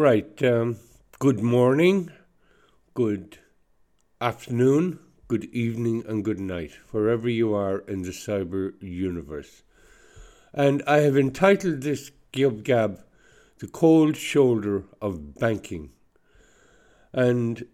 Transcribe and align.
Right. 0.00 0.42
Um, 0.42 0.78
good 1.18 1.40
morning, 1.40 2.10
good 2.94 3.36
afternoon, 4.18 4.98
good 5.28 5.44
evening, 5.52 6.04
and 6.08 6.24
good 6.24 6.40
night, 6.40 6.72
wherever 6.90 7.28
you 7.28 7.52
are 7.52 7.80
in 7.80 8.00
the 8.00 8.08
cyber 8.08 8.72
universe. 8.80 9.62
And 10.54 10.82
I 10.86 11.00
have 11.00 11.18
entitled 11.18 11.82
this 11.82 12.12
Giob 12.32 12.62
Geab 12.62 13.02
The 13.58 13.66
Cold 13.66 14.16
Shoulder 14.16 14.84
of 15.02 15.34
Banking. 15.34 15.90
And 17.12 17.66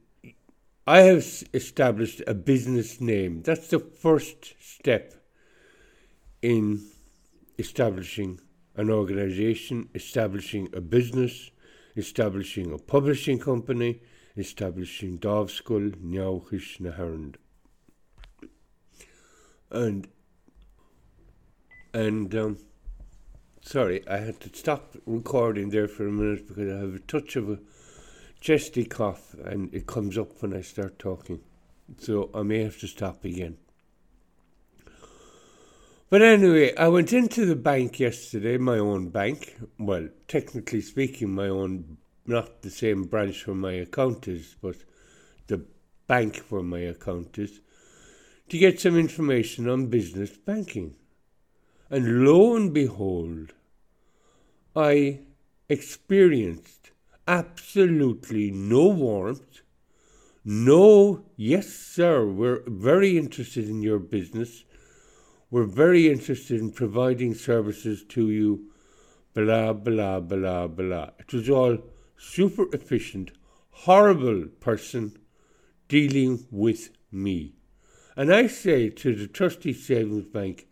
I 0.84 1.02
have 1.02 1.24
established 1.54 2.22
a 2.26 2.34
business 2.34 3.00
name. 3.00 3.42
That's 3.42 3.68
the 3.68 3.78
first 3.78 4.54
step 4.58 5.14
in 6.42 6.86
establishing 7.56 8.40
an 8.74 8.90
organization, 8.90 9.90
establishing 9.94 10.70
a 10.72 10.80
business, 10.80 11.52
establishing 11.96 12.72
a 12.72 12.78
publishing 12.78 13.38
company, 13.38 14.00
establishing 14.36 15.18
Dovskull, 15.18 15.96
Nyauchish, 15.96 16.80
Naharand. 16.80 17.36
And 19.70 20.08
and 21.92 22.34
um, 22.34 22.58
sorry, 23.62 24.06
I 24.06 24.18
had 24.18 24.38
to 24.40 24.50
stop 24.54 24.96
recording 25.06 25.70
there 25.70 25.88
for 25.88 26.06
a 26.06 26.12
minute 26.12 26.46
because 26.46 26.70
I 26.70 26.78
have 26.78 26.94
a 26.94 26.98
touch 26.98 27.36
of 27.36 27.50
a 27.50 27.58
chesty 28.40 28.84
cough 28.84 29.34
and 29.44 29.72
it 29.74 29.86
comes 29.86 30.18
up 30.18 30.42
when 30.42 30.54
I 30.54 30.60
start 30.60 30.98
talking. 30.98 31.40
So 31.98 32.30
I 32.34 32.42
may 32.42 32.62
have 32.62 32.78
to 32.80 32.86
stop 32.86 33.24
again. 33.24 33.56
But 36.08 36.22
anyway, 36.22 36.72
I 36.76 36.86
went 36.86 37.12
into 37.12 37.46
the 37.46 37.56
bank 37.56 37.98
yesterday, 37.98 38.58
my 38.58 38.78
own 38.78 39.08
bank. 39.08 39.56
Well, 39.76 40.08
technically 40.28 40.80
speaking, 40.80 41.34
my 41.34 41.48
own, 41.48 41.96
not 42.24 42.62
the 42.62 42.70
same 42.70 43.04
branch 43.04 43.44
where 43.46 43.56
my 43.56 43.72
account 43.72 44.28
is, 44.28 44.54
but 44.62 44.76
the 45.48 45.66
bank 46.06 46.44
where 46.48 46.62
my 46.62 46.78
account 46.78 47.38
is, 47.38 47.60
to 48.48 48.56
get 48.58 48.80
some 48.80 48.96
information 48.96 49.68
on 49.68 49.88
business 49.88 50.36
banking. 50.36 50.94
And 51.90 52.24
lo 52.24 52.54
and 52.54 52.72
behold, 52.72 53.54
I 54.76 55.22
experienced 55.68 56.92
absolutely 57.26 58.52
no 58.52 58.86
warmth, 58.86 59.62
no, 60.44 61.24
yes, 61.36 61.66
sir, 61.66 62.24
we're 62.24 62.62
very 62.68 63.18
interested 63.18 63.68
in 63.68 63.82
your 63.82 63.98
business 63.98 64.62
we're 65.56 65.64
very 65.64 66.10
interested 66.10 66.60
in 66.60 66.70
providing 66.70 67.32
services 67.32 68.04
to 68.04 68.28
you, 68.28 68.68
blah, 69.32 69.72
blah, 69.72 70.20
blah, 70.20 70.66
blah. 70.66 71.08
It 71.18 71.32
was 71.32 71.48
all 71.48 71.78
super 72.18 72.66
efficient, 72.74 73.30
horrible 73.70 74.48
person 74.60 75.16
dealing 75.88 76.46
with 76.50 76.90
me. 77.10 77.54
And 78.18 78.34
I 78.34 78.48
say 78.48 78.90
to 78.90 79.14
the 79.14 79.26
Trustee 79.26 79.72
Savings 79.72 80.26
Bank, 80.26 80.68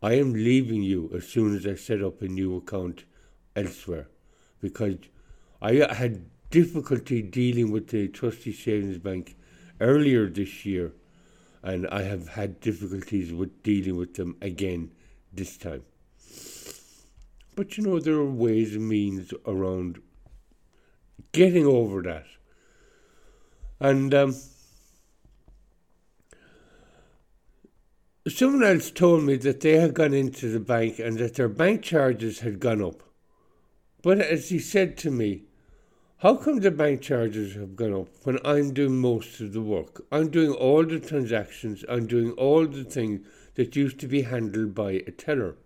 I 0.00 0.12
am 0.12 0.32
leaving 0.32 0.84
you 0.84 1.10
as 1.12 1.26
soon 1.26 1.56
as 1.56 1.66
I 1.66 1.74
set 1.74 2.00
up 2.00 2.22
a 2.22 2.28
new 2.28 2.56
account 2.56 3.06
elsewhere 3.56 4.06
because 4.60 4.98
I 5.60 5.92
had 5.92 6.26
difficulty 6.50 7.20
dealing 7.20 7.72
with 7.72 7.88
the 7.88 8.06
Trustee 8.06 8.52
Savings 8.52 8.98
Bank 8.98 9.36
earlier 9.80 10.28
this 10.28 10.64
year 10.64 10.92
and 11.64 11.86
I 11.88 12.02
have 12.02 12.28
had 12.28 12.60
difficulties 12.60 13.32
with 13.32 13.62
dealing 13.62 13.96
with 13.96 14.14
them 14.14 14.36
again 14.42 14.92
this 15.32 15.56
time. 15.56 15.82
But 17.56 17.78
you 17.78 17.84
know, 17.84 17.98
there 17.98 18.14
are 18.14 18.30
ways 18.30 18.74
and 18.74 18.86
means 18.86 19.32
around 19.46 20.02
getting 21.32 21.64
over 21.66 22.02
that. 22.02 22.26
And 23.80 24.14
um, 24.14 24.36
someone 28.28 28.62
else 28.62 28.90
told 28.90 29.22
me 29.22 29.36
that 29.36 29.60
they 29.62 29.78
had 29.78 29.94
gone 29.94 30.12
into 30.12 30.50
the 30.50 30.60
bank 30.60 30.98
and 30.98 31.16
that 31.18 31.36
their 31.36 31.48
bank 31.48 31.82
charges 31.82 32.40
had 32.40 32.60
gone 32.60 32.82
up. 32.82 33.02
But 34.02 34.18
as 34.18 34.50
he 34.50 34.58
said 34.58 34.98
to 34.98 35.10
me, 35.10 35.44
how 36.18 36.36
come 36.36 36.60
the 36.60 36.70
bank 36.70 37.02
charges 37.02 37.54
have 37.54 37.76
gone 37.76 37.92
up 37.92 38.08
when 38.22 38.38
I'm 38.44 38.72
doing 38.72 38.98
most 38.98 39.40
of 39.40 39.52
the 39.52 39.60
work? 39.60 40.04
I'm 40.10 40.30
doing 40.30 40.52
all 40.52 40.84
the 40.84 41.00
transactions, 41.00 41.84
I'm 41.88 42.06
doing 42.06 42.32
all 42.32 42.66
the 42.66 42.84
things 42.84 43.26
that 43.56 43.76
used 43.76 44.00
to 44.00 44.08
be 44.08 44.22
handled 44.22 44.74
by 44.74 44.92
a 44.92 45.10
teller. 45.10 45.56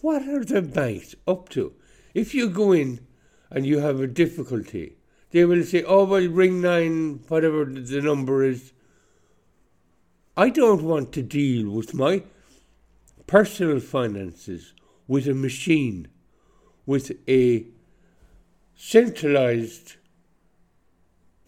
What 0.00 0.22
are 0.28 0.44
the 0.44 0.62
banks 0.62 1.14
up 1.26 1.48
to? 1.50 1.72
If 2.14 2.34
you 2.34 2.48
go 2.48 2.72
in 2.72 3.06
and 3.50 3.64
you 3.64 3.78
have 3.78 4.00
a 4.00 4.06
difficulty, 4.06 4.96
they 5.30 5.44
will 5.44 5.62
say, 5.62 5.82
oh, 5.84 6.04
well, 6.04 6.26
ring 6.26 6.60
nine, 6.60 7.20
whatever 7.28 7.64
the 7.64 8.00
number 8.02 8.42
is. 8.42 8.72
I 10.36 10.50
don't 10.50 10.82
want 10.82 11.12
to 11.12 11.22
deal 11.22 11.70
with 11.70 11.94
my 11.94 12.22
personal 13.26 13.80
finances 13.80 14.74
with 15.06 15.28
a 15.28 15.34
machine, 15.34 16.08
with 16.86 17.12
a 17.28 17.66
centralized, 18.80 19.96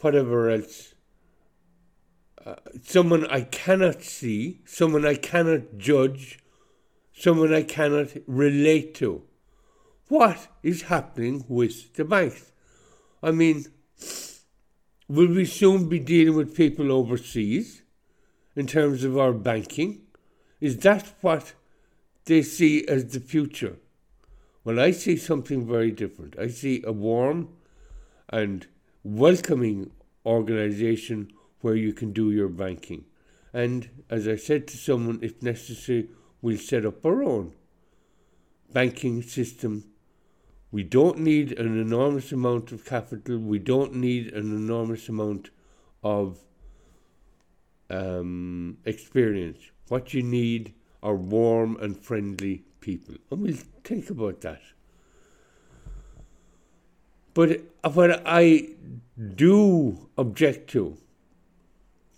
whatever 0.00 0.50
else, 0.50 0.94
uh, 2.44 2.56
someone 2.82 3.26
I 3.26 3.40
cannot 3.40 4.02
see, 4.02 4.60
someone 4.66 5.06
I 5.06 5.14
cannot 5.14 5.78
judge, 5.78 6.40
someone 7.14 7.54
I 7.54 7.62
cannot 7.62 8.08
relate 8.26 8.94
to. 8.96 9.22
What 10.08 10.48
is 10.62 10.82
happening 10.82 11.46
with 11.48 11.94
the 11.94 12.04
banks? 12.04 12.52
I 13.22 13.30
mean, 13.30 13.64
will 15.08 15.28
we 15.28 15.46
soon 15.46 15.88
be 15.88 16.00
dealing 16.00 16.36
with 16.36 16.54
people 16.54 16.92
overseas 16.92 17.82
in 18.54 18.66
terms 18.66 19.04
of 19.04 19.16
our 19.16 19.32
banking? 19.32 20.02
Is 20.60 20.76
that 20.80 21.14
what 21.22 21.54
they 22.26 22.42
see 22.42 22.86
as 22.86 23.06
the 23.06 23.20
future? 23.20 23.78
Well, 24.64 24.78
I 24.78 24.92
see 24.92 25.16
something 25.16 25.66
very 25.66 25.90
different. 25.90 26.38
I 26.38 26.48
see 26.48 26.82
a 26.86 26.92
warm 26.92 27.48
and 28.28 28.66
welcoming 29.02 29.90
organization 30.24 31.32
where 31.60 31.74
you 31.74 31.92
can 31.92 32.12
do 32.12 32.30
your 32.30 32.48
banking. 32.48 33.04
And 33.52 33.88
as 34.08 34.28
I 34.28 34.36
said 34.36 34.66
to 34.68 34.76
someone, 34.76 35.18
if 35.22 35.42
necessary, 35.42 36.08
we'll 36.40 36.58
set 36.58 36.86
up 36.86 37.04
our 37.04 37.22
own 37.22 37.52
banking 38.72 39.22
system. 39.22 39.84
We 40.70 40.84
don't 40.84 41.18
need 41.18 41.58
an 41.58 41.78
enormous 41.78 42.32
amount 42.32 42.72
of 42.72 42.84
capital. 42.84 43.38
We 43.38 43.58
don't 43.58 43.94
need 43.94 44.32
an 44.32 44.54
enormous 44.54 45.08
amount 45.08 45.50
of 46.02 46.38
um, 47.90 48.78
experience. 48.84 49.58
What 49.88 50.14
you 50.14 50.22
need 50.22 50.72
are 51.02 51.14
warm 51.14 51.76
and 51.80 51.98
friendly 51.98 52.64
people. 52.82 53.14
And 53.30 53.40
we'll 53.40 53.56
think 53.82 54.10
about 54.10 54.42
that. 54.42 54.60
But 57.34 57.60
what 57.94 58.22
I 58.26 58.68
do 59.34 60.08
object 60.18 60.68
to, 60.70 60.98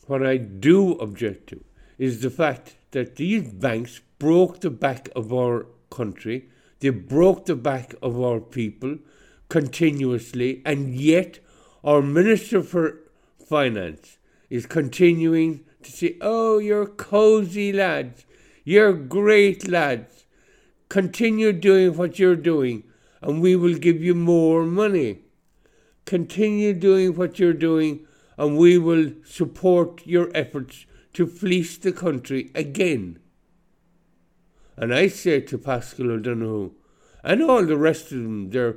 what 0.07 0.27
I 0.27 0.39
do 0.39 0.99
object 0.99 1.51
to, 1.51 1.63
is 1.99 2.23
the 2.23 2.31
fact 2.31 2.75
that 2.91 3.17
these 3.17 3.49
banks 3.53 4.01
broke 4.19 4.61
the 4.61 4.71
back 4.71 5.09
of 5.15 5.33
our 5.33 5.67
country, 5.91 6.49
they 6.81 6.91
broke 6.91 7.47
the 7.47 7.55
back 7.55 7.95
of 8.03 8.21
our 8.21 8.41
people 8.41 8.99
continuously, 9.49 10.63
and 10.65 10.95
yet 10.95 11.39
our 11.85 12.03
Minister 12.03 12.63
for 12.63 12.99
Finance 13.49 14.19
is 14.51 14.67
continuing 14.67 15.65
to 15.83 15.93
say, 15.93 16.17
Oh, 16.21 16.59
you're 16.59 16.87
cozy 16.87 17.73
lads, 17.73 18.25
you're 18.65 18.95
great 18.95 19.69
lads. 19.69 20.24
Continue 20.95 21.53
doing 21.53 21.97
what 21.97 22.21
you're 22.21 22.37
doing, 22.37 22.85
and 23.21 23.43
we 23.43 23.57
will 23.57 23.75
give 23.75 24.01
you 24.01 24.15
more 24.15 24.65
money. 24.65 25.23
Continue 26.05 26.73
doing 26.73 27.17
what 27.17 27.37
you're 27.37 27.53
doing, 27.53 28.07
and 28.39 28.57
we 28.57 28.79
will 28.79 29.11
support 29.25 30.07
your 30.07 30.31
efforts 30.37 30.87
to 31.15 31.27
fleece 31.27 31.79
the 31.79 31.91
country 31.91 32.53
again. 32.55 33.19
And 34.77 34.95
I 34.95 35.09
say 35.09 35.41
to 35.41 35.59
Paschal 35.59 36.13
O'Donoghue, 36.13 36.71
and 37.25 37.43
all 37.43 37.67
the 37.67 37.77
rest 37.77 38.13
of 38.13 38.19
them, 38.19 38.51
they're, 38.51 38.77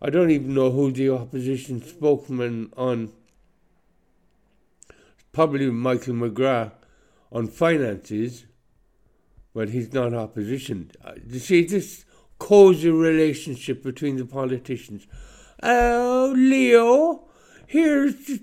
I 0.00 0.08
don't 0.08 0.30
even 0.30 0.54
know 0.54 0.70
who 0.70 0.92
the 0.92 1.10
opposition 1.10 1.82
spokesman 1.82 2.72
on, 2.76 3.10
probably 5.32 5.68
Michael 5.68 6.14
McGrath 6.14 6.74
on 7.32 7.48
finances, 7.48 8.44
but 9.54 9.70
he's 9.70 9.92
not 9.92 10.14
opposition. 10.14 10.90
Uh, 11.04 11.12
you 11.26 11.38
see 11.38 11.64
this 11.64 12.04
cozy 12.38 12.90
relationship 12.90 13.82
between 13.82 14.16
the 14.16 14.24
politicians. 14.24 15.06
Oh, 15.62 16.32
Leo, 16.36 17.24
here's 17.66 18.26
the 18.26 18.42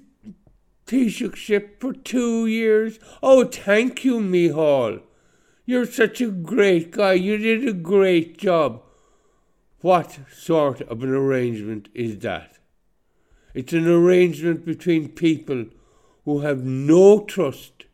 Taoiseach 0.86 1.36
ship 1.36 1.82
for 1.82 1.94
two 1.94 2.46
years. 2.46 3.00
Oh, 3.22 3.44
thank 3.44 4.06
you, 4.06 4.20
Micheál. 4.20 5.02
You're 5.66 5.86
such 5.86 6.22
a 6.22 6.28
great 6.28 6.92
guy. 6.92 7.14
You 7.14 7.38
did 7.38 7.68
a 7.68 7.74
great 7.74 8.38
job. 8.38 8.84
What 9.82 10.20
sort 10.32 10.82
of 10.82 11.04
an 11.04 11.14
arrangement 11.14 11.90
is 11.94 12.20
that? 12.20 12.58
It's 13.54 13.74
an 13.74 13.88
arrangement 13.88 14.66
between 14.66 15.10
people 15.10 15.66
who 16.24 16.42
have 16.42 16.64
no 16.64 17.22
trust. 17.26 17.86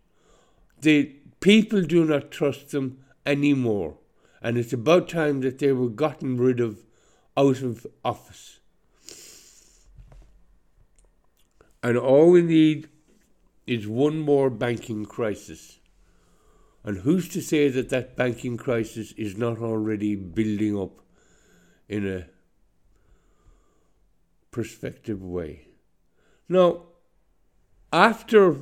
The 0.81 1.15
people 1.39 1.81
do 1.81 2.05
not 2.05 2.31
trust 2.31 2.69
them 2.69 3.02
anymore. 3.25 3.97
And 4.41 4.57
it's 4.57 4.73
about 4.73 5.07
time 5.07 5.41
that 5.41 5.59
they 5.59 5.71
were 5.71 5.89
gotten 5.89 6.37
rid 6.37 6.59
of 6.59 6.83
out 7.37 7.61
of 7.61 7.87
office. 8.03 8.59
And 11.81 11.97
all 11.97 12.31
we 12.31 12.41
need 12.41 12.89
is 13.65 13.87
one 13.87 14.19
more 14.19 14.49
banking 14.49 15.05
crisis. 15.05 15.79
And 16.83 16.99
who's 16.99 17.29
to 17.29 17.41
say 17.41 17.69
that 17.69 17.89
that 17.89 18.15
banking 18.15 18.57
crisis 18.57 19.13
is 19.13 19.37
not 19.37 19.59
already 19.59 20.15
building 20.15 20.77
up 20.77 21.01
in 21.87 22.07
a 22.07 22.25
perspective 24.51 25.23
way? 25.23 25.67
Now, 26.49 26.83
after, 27.91 28.57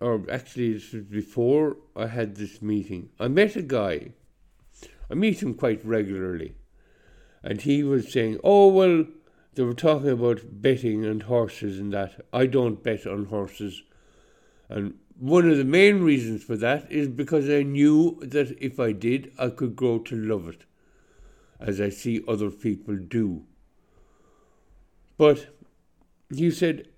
or 0.00 0.24
actually, 0.30 0.74
this 0.74 0.92
was 0.92 1.04
before 1.04 1.76
I 1.96 2.06
had 2.06 2.36
this 2.36 2.60
meeting, 2.60 3.10
I 3.18 3.28
met 3.28 3.56
a 3.56 3.62
guy. 3.62 4.12
I 5.10 5.14
meet 5.14 5.42
him 5.42 5.54
quite 5.54 5.84
regularly. 5.84 6.54
And 7.42 7.60
he 7.60 7.82
was 7.82 8.12
saying, 8.12 8.40
Oh, 8.42 8.68
well, 8.68 9.04
they 9.54 9.62
were 9.62 9.74
talking 9.74 10.10
about 10.10 10.40
betting 10.60 11.04
and 11.04 11.22
horses 11.22 11.78
and 11.78 11.92
that. 11.92 12.26
I 12.32 12.46
don't 12.46 12.82
bet 12.82 13.06
on 13.06 13.26
horses. 13.26 13.82
And 14.68 14.94
one 15.18 15.48
of 15.48 15.58
the 15.58 15.64
main 15.64 16.00
reasons 16.02 16.42
for 16.42 16.56
that 16.56 16.90
is 16.90 17.08
because 17.08 17.48
I 17.48 17.62
knew 17.62 18.18
that 18.22 18.56
if 18.60 18.80
I 18.80 18.92
did, 18.92 19.32
I 19.38 19.50
could 19.50 19.76
grow 19.76 19.98
to 20.00 20.16
love 20.16 20.48
it, 20.48 20.64
as 21.60 21.80
I 21.80 21.90
see 21.90 22.24
other 22.26 22.50
people 22.50 22.96
do. 22.96 23.44
But 25.16 25.46
he 26.34 26.50
said, 26.50 26.88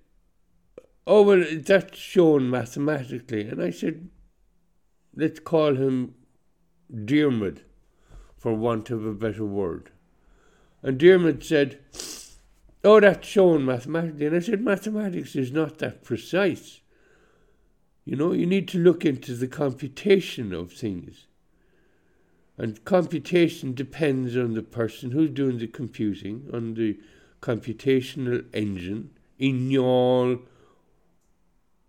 Oh, 1.09 1.21
well, 1.21 1.45
that's 1.61 1.97
shown 1.97 2.49
mathematically. 2.49 3.47
And 3.47 3.63
I 3.63 3.69
said, 3.69 4.09
Let's 5.15 5.39
call 5.39 5.75
him 5.75 6.15
Diarmid, 6.93 7.61
for 8.37 8.53
want 8.53 8.89
of 8.89 9.05
a 9.05 9.13
better 9.13 9.45
word. 9.45 9.89
And 10.83 10.99
Diarmid 10.99 11.43
said, 11.43 11.79
Oh, 12.83 12.99
that's 12.99 13.25
shown 13.25 13.63
mathematically. 13.63 14.25
And 14.25 14.35
I 14.35 14.39
said, 14.39 14.59
Mathematics 14.59 15.33
is 15.37 15.49
not 15.49 15.77
that 15.77 16.03
precise. 16.03 16.81
You 18.03 18.17
know, 18.17 18.33
you 18.33 18.45
need 18.45 18.67
to 18.69 18.77
look 18.77 19.05
into 19.05 19.33
the 19.33 19.47
computation 19.47 20.53
of 20.53 20.73
things. 20.73 21.25
And 22.57 22.83
computation 22.83 23.73
depends 23.73 24.35
on 24.35 24.55
the 24.55 24.61
person 24.61 25.11
who's 25.11 25.29
doing 25.29 25.59
the 25.59 25.67
computing, 25.67 26.49
on 26.53 26.73
the 26.73 26.99
computational 27.41 28.43
engine. 28.53 29.11
Injol 29.39 30.41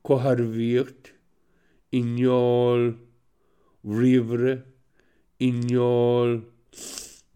coharvirt, 0.08 1.10
injol 1.92 2.96
rivre, 3.84 4.62
injol 5.38 6.44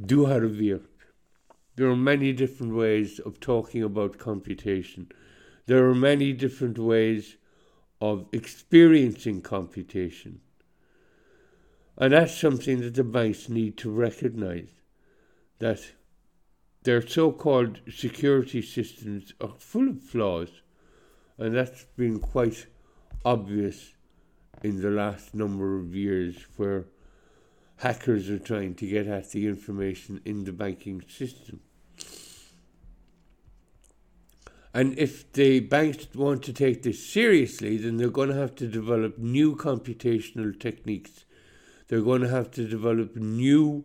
duharvirt. 0.02 0.86
There 1.76 1.90
are 1.90 1.96
many 1.96 2.32
different 2.32 2.74
ways 2.74 3.18
of 3.18 3.40
talking 3.40 3.82
about 3.82 4.16
computation. 4.16 5.08
There 5.66 5.84
are 5.84 5.94
many 5.94 6.32
different 6.32 6.78
ways 6.78 7.36
of 8.00 8.26
experiencing 8.32 9.42
computation. 9.42 10.40
And 11.98 12.14
that's 12.14 12.38
something 12.38 12.80
that 12.80 12.94
the 12.94 13.04
banks 13.04 13.50
need 13.50 13.76
to 13.78 13.90
recognize 13.90 14.70
that 15.58 15.92
their 16.84 17.06
so 17.06 17.32
called 17.32 17.80
security 17.90 18.62
systems 18.62 19.34
are 19.42 19.54
full 19.58 19.88
of 19.88 20.02
flaws, 20.02 20.62
and 21.42 21.56
that's 21.56 21.84
been 21.96 22.20
quite 22.20 22.66
obvious 23.24 23.94
in 24.62 24.80
the 24.80 24.90
last 24.90 25.34
number 25.34 25.76
of 25.76 25.94
years 25.94 26.36
where 26.56 26.86
hackers 27.78 28.30
are 28.30 28.38
trying 28.38 28.76
to 28.76 28.86
get 28.86 29.08
at 29.08 29.30
the 29.32 29.48
information 29.48 30.20
in 30.24 30.44
the 30.44 30.52
banking 30.52 31.02
system. 31.08 31.58
And 34.72 34.96
if 34.96 35.30
the 35.32 35.60
banks 35.60 36.06
want 36.14 36.44
to 36.44 36.52
take 36.52 36.84
this 36.84 37.04
seriously, 37.04 37.76
then 37.76 37.96
they're 37.96 38.08
going 38.08 38.30
to 38.30 38.36
have 38.36 38.54
to 38.56 38.68
develop 38.68 39.18
new 39.18 39.56
computational 39.56 40.58
techniques. 40.58 41.24
They're 41.88 42.00
going 42.00 42.22
to 42.22 42.28
have 42.28 42.52
to 42.52 42.66
develop 42.68 43.16
new 43.16 43.84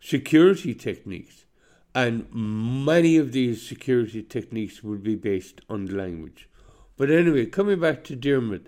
security 0.00 0.74
techniques. 0.74 1.44
And 1.92 2.26
many 2.32 3.16
of 3.16 3.32
these 3.32 3.66
security 3.66 4.22
techniques 4.22 4.82
will 4.82 4.98
be 4.98 5.16
based 5.16 5.60
on 5.68 5.86
language. 5.86 6.48
But 6.96 7.10
anyway, 7.10 7.46
coming 7.46 7.80
back 7.80 8.04
to 8.04 8.16
Diarmid. 8.16 8.66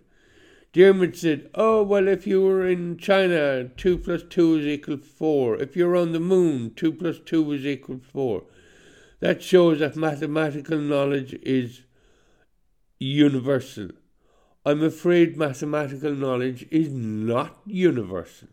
Diarmid 0.72 1.16
said, 1.16 1.48
Oh, 1.54 1.82
well, 1.82 2.08
if 2.08 2.26
you 2.26 2.42
were 2.42 2.66
in 2.66 2.98
China, 2.98 3.64
2 3.64 3.98
plus 3.98 4.22
2 4.28 4.56
is 4.56 4.66
equal 4.66 4.98
to 4.98 5.04
4. 5.04 5.56
If 5.56 5.76
you're 5.76 5.96
on 5.96 6.12
the 6.12 6.20
moon, 6.20 6.72
2 6.74 6.92
plus 6.92 7.18
2 7.24 7.52
is 7.52 7.64
equal 7.64 7.98
to 7.98 8.04
4. 8.04 8.42
That 9.20 9.42
shows 9.42 9.78
that 9.78 9.96
mathematical 9.96 10.78
knowledge 10.78 11.34
is 11.42 11.82
universal. 12.98 13.88
I'm 14.64 14.82
afraid 14.82 15.36
mathematical 15.36 16.12
knowledge 16.12 16.66
is 16.70 16.90
not 16.90 17.58
universal 17.64 18.48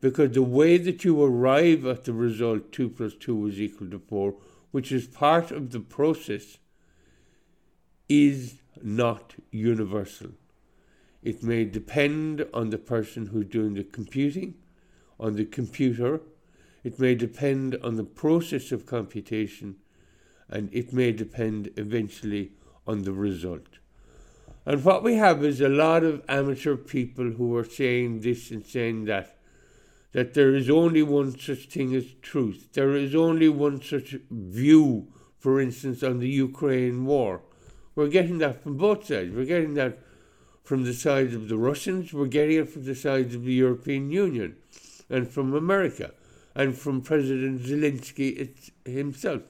because 0.00 0.32
the 0.32 0.42
way 0.42 0.76
that 0.76 1.04
you 1.04 1.22
arrive 1.22 1.86
at 1.86 2.04
the 2.04 2.12
result 2.12 2.72
2 2.72 2.90
plus 2.90 3.14
2 3.14 3.46
is 3.46 3.60
equal 3.60 3.90
to 3.90 3.98
4, 3.98 4.34
which 4.70 4.92
is 4.92 5.06
part 5.06 5.50
of 5.50 5.72
the 5.72 5.80
process, 5.80 6.58
is 8.08 8.54
not 8.82 9.34
universal. 9.50 10.30
It 11.22 11.42
may 11.42 11.64
depend 11.64 12.46
on 12.54 12.70
the 12.70 12.78
person 12.78 13.26
who's 13.26 13.46
doing 13.46 13.74
the 13.74 13.84
computing, 13.84 14.54
on 15.18 15.34
the 15.34 15.44
computer. 15.44 16.20
It 16.84 17.00
may 17.00 17.14
depend 17.14 17.76
on 17.82 17.96
the 17.96 18.04
process 18.04 18.70
of 18.70 18.86
computation 18.86 19.76
and 20.48 20.72
it 20.72 20.92
may 20.92 21.12
depend 21.12 21.70
eventually 21.76 22.52
on 22.86 23.02
the 23.02 23.12
result. 23.12 23.66
And 24.64 24.84
what 24.84 25.02
we 25.02 25.14
have 25.14 25.44
is 25.44 25.60
a 25.60 25.68
lot 25.68 26.04
of 26.04 26.22
amateur 26.28 26.76
people 26.76 27.30
who 27.32 27.56
are 27.56 27.64
saying 27.64 28.20
this 28.20 28.50
and 28.50 28.64
saying 28.64 29.04
that, 29.04 29.36
that 30.12 30.34
there 30.34 30.54
is 30.54 30.70
only 30.70 31.02
one 31.02 31.38
such 31.38 31.66
thing 31.66 31.94
as 31.94 32.06
truth. 32.22 32.68
There 32.72 32.94
is 32.94 33.14
only 33.14 33.48
one 33.48 33.80
such 33.80 34.16
view, 34.30 35.08
for 35.38 35.60
instance, 35.60 36.02
on 36.02 36.18
the 36.18 36.28
Ukraine 36.28 37.04
war. 37.04 37.42
We're 37.96 38.08
getting 38.08 38.38
that 38.38 38.62
from 38.62 38.76
both 38.76 39.06
sides. 39.06 39.34
We're 39.34 39.46
getting 39.46 39.74
that 39.74 39.98
from 40.62 40.84
the 40.84 40.92
side 40.92 41.32
of 41.32 41.48
the 41.48 41.56
Russians, 41.56 42.12
we're 42.12 42.26
getting 42.26 42.58
it 42.58 42.68
from 42.68 42.84
the 42.84 42.94
side 42.94 43.32
of 43.34 43.44
the 43.44 43.52
European 43.52 44.10
Union, 44.10 44.56
and 45.08 45.28
from 45.28 45.54
America, 45.54 46.12
and 46.56 46.76
from 46.76 47.02
President 47.02 47.62
Zelensky 47.62 48.52
himself. 48.84 49.42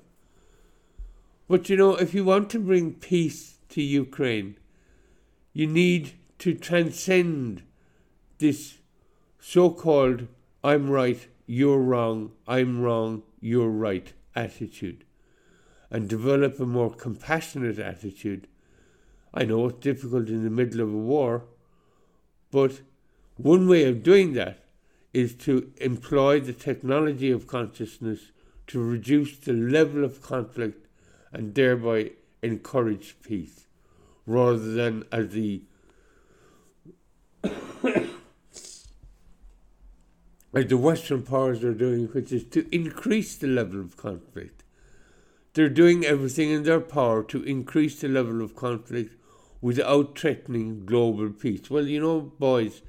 But 1.49 1.71
you 1.71 1.77
know, 1.79 1.97
if 1.97 2.13
you 2.13 2.25
want 2.25 2.51
to 2.51 2.59
bring 2.59 2.95
peace 2.95 3.57
to 3.71 3.81
Ukraine, 3.81 4.59
you 5.55 5.67
need 5.67 6.13
to 6.41 6.53
transcend 6.53 7.63
this 8.39 8.79
so 9.41 9.71
called 9.71 10.29
I'm 10.63 10.91
right, 10.91 11.27
you're 11.47 11.81
wrong, 11.81 12.33
I'm 12.47 12.83
wrong, 12.83 13.23
you're 13.41 13.71
right 13.71 14.13
attitude 14.35 15.06
and 15.91 16.09
develop 16.09 16.59
a 16.59 16.67
more 16.67 16.91
compassionate 16.91 17.79
attitude. 17.79 18.49
I 19.33 19.45
know 19.45 19.67
it's 19.67 19.79
difficult 19.81 20.29
in 20.29 20.45
the 20.45 20.51
middle 20.51 20.81
of 20.81 20.93
a 20.93 20.97
war, 20.97 21.45
but 22.51 22.81
one 23.37 23.69
way 23.69 23.85
of 23.85 24.03
doing 24.03 24.33
that 24.33 24.65
is 25.13 25.35
to 25.35 25.71
employ 25.79 26.41
the 26.41 26.53
technology 26.53 27.31
of 27.31 27.47
consciousness 27.47 28.33
to 28.67 28.83
reduce 28.83 29.37
the 29.37 29.53
level 29.53 30.05
of 30.05 30.21
conflict 30.21 30.87
and 31.33 31.55
thereby 31.55 32.11
encourage 32.43 33.17
peace, 33.23 33.67
rather 34.27 34.73
than 34.73 35.05
as 35.13 35.31
the 35.31 35.63
as 40.55 40.67
the 40.69 40.77
Western 40.77 41.23
powers 41.23 41.63
are 41.63 41.75
doing, 41.75 42.07
which 42.07 42.33
is 42.33 42.45
to 42.45 42.67
increase 42.75 43.37
the 43.37 43.47
level 43.47 43.81
of 43.81 43.97
conflict. 43.97 44.65
They're 45.57 45.69
doing 45.69 46.05
everything 46.05 46.51
in 46.51 46.63
their 46.63 46.81
power 46.81 47.25
to 47.25 47.43
increase 47.43 48.01
the 48.01 48.09
level 48.09 48.43
of 48.43 48.55
conflict 48.55 49.17
without 49.61 50.19
threatening 50.19 50.85
global 50.87 51.31
peace. 51.31 51.71
Well, 51.71 51.89
you 51.89 52.01
know, 52.01 52.21
boys, 52.39 52.83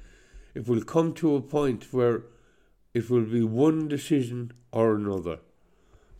it 0.54 0.68
will 0.68 0.82
come 0.82 1.14
to 1.14 1.34
a 1.34 1.40
point 1.40 1.92
where 1.92 2.22
it 2.94 3.10
will 3.10 3.24
be 3.24 3.42
one 3.42 3.88
decision 3.88 4.52
or 4.70 4.94
another, 4.94 5.38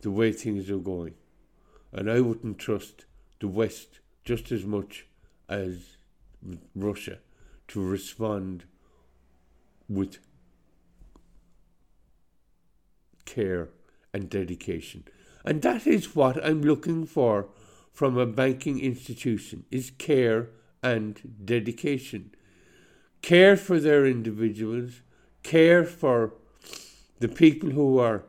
the 0.01 0.11
way 0.11 0.31
things 0.31 0.69
are 0.69 0.79
going 0.79 1.13
and 1.91 2.09
I 2.09 2.21
wouldn't 2.21 2.59
trust 2.59 3.05
the 3.39 3.47
West 3.47 3.99
just 4.23 4.51
as 4.51 4.65
much 4.65 5.07
as 5.47 5.97
Russia 6.75 7.19
to 7.69 7.81
respond 7.81 8.65
with 9.87 10.19
care 13.25 13.69
and 14.13 14.29
dedication. 14.29 15.03
And 15.43 15.61
that 15.61 15.87
is 15.87 16.15
what 16.15 16.43
I'm 16.43 16.61
looking 16.61 17.05
for 17.05 17.49
from 17.93 18.17
a 18.17 18.25
banking 18.25 18.79
institution 18.79 19.65
is 19.71 19.91
care 19.91 20.49
and 20.81 21.19
dedication. 21.43 22.31
Care 23.21 23.57
for 23.57 23.79
their 23.79 24.05
individuals, 24.05 25.01
care 25.43 25.83
for 25.83 26.33
the 27.19 27.27
people 27.27 27.71
who 27.71 27.99
are 27.99 28.23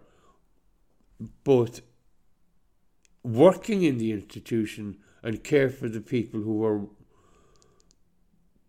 both 1.44 1.80
working 3.22 3.82
in 3.82 3.98
the 3.98 4.12
institution 4.12 4.96
and 5.22 5.44
care 5.44 5.68
for 5.68 5.88
the 5.88 6.00
people 6.00 6.40
who 6.40 6.64
are 6.64 6.86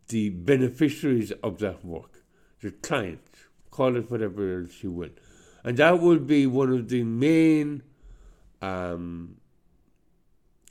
the 0.09 0.29
beneficiaries 0.29 1.31
of 1.43 1.59
that 1.59 1.85
work, 1.85 2.23
the 2.61 2.71
clients, 2.71 3.45
call 3.71 3.95
it 3.95 4.11
whatever 4.11 4.59
else 4.59 4.83
you 4.83 4.91
will. 4.91 5.09
And 5.63 5.77
that 5.77 5.99
will 5.99 6.19
be 6.19 6.45
one 6.45 6.71
of 6.73 6.89
the 6.89 7.03
main 7.03 7.83
um, 8.61 9.37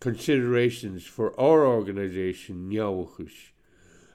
considerations 0.01 1.05
for 1.05 1.39
our 1.39 1.67
organisation, 1.67 2.71
Neochush. 2.71 3.51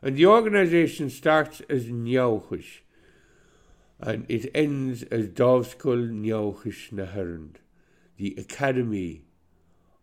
And 0.01 0.15
the 0.15 0.25
organisation 0.25 1.10
starts 1.10 1.62
as 1.70 1.86
Neochush 1.86 2.82
and 4.00 4.25
it 4.29 4.50
ends 4.53 5.03
as 5.03 5.29
Dovskull 5.29 6.10
Neochush 6.10 6.91
Naherand, 6.91 7.55
the 8.17 8.36
Academy 8.38 9.24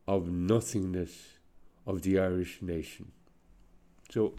of 0.09 0.29
Nothingness 0.29 1.39
of 1.87 2.03
the 2.03 2.19
Irish 2.19 2.63
nation. 2.63 3.13
So, 4.11 4.35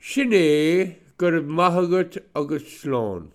Sinné 0.00 0.96
gur 1.16 1.40
maithagat 1.42 2.18
agus 2.34 2.62
sláán. 2.64 3.30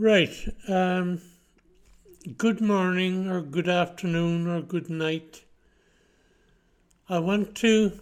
Right. 0.00 0.32
Um, 0.68 1.20
good 2.36 2.60
morning, 2.60 3.28
or 3.28 3.40
good 3.40 3.68
afternoon, 3.68 4.46
or 4.46 4.62
good 4.62 4.88
night. 4.88 5.42
I 7.08 7.18
want 7.18 7.56
to 7.56 7.98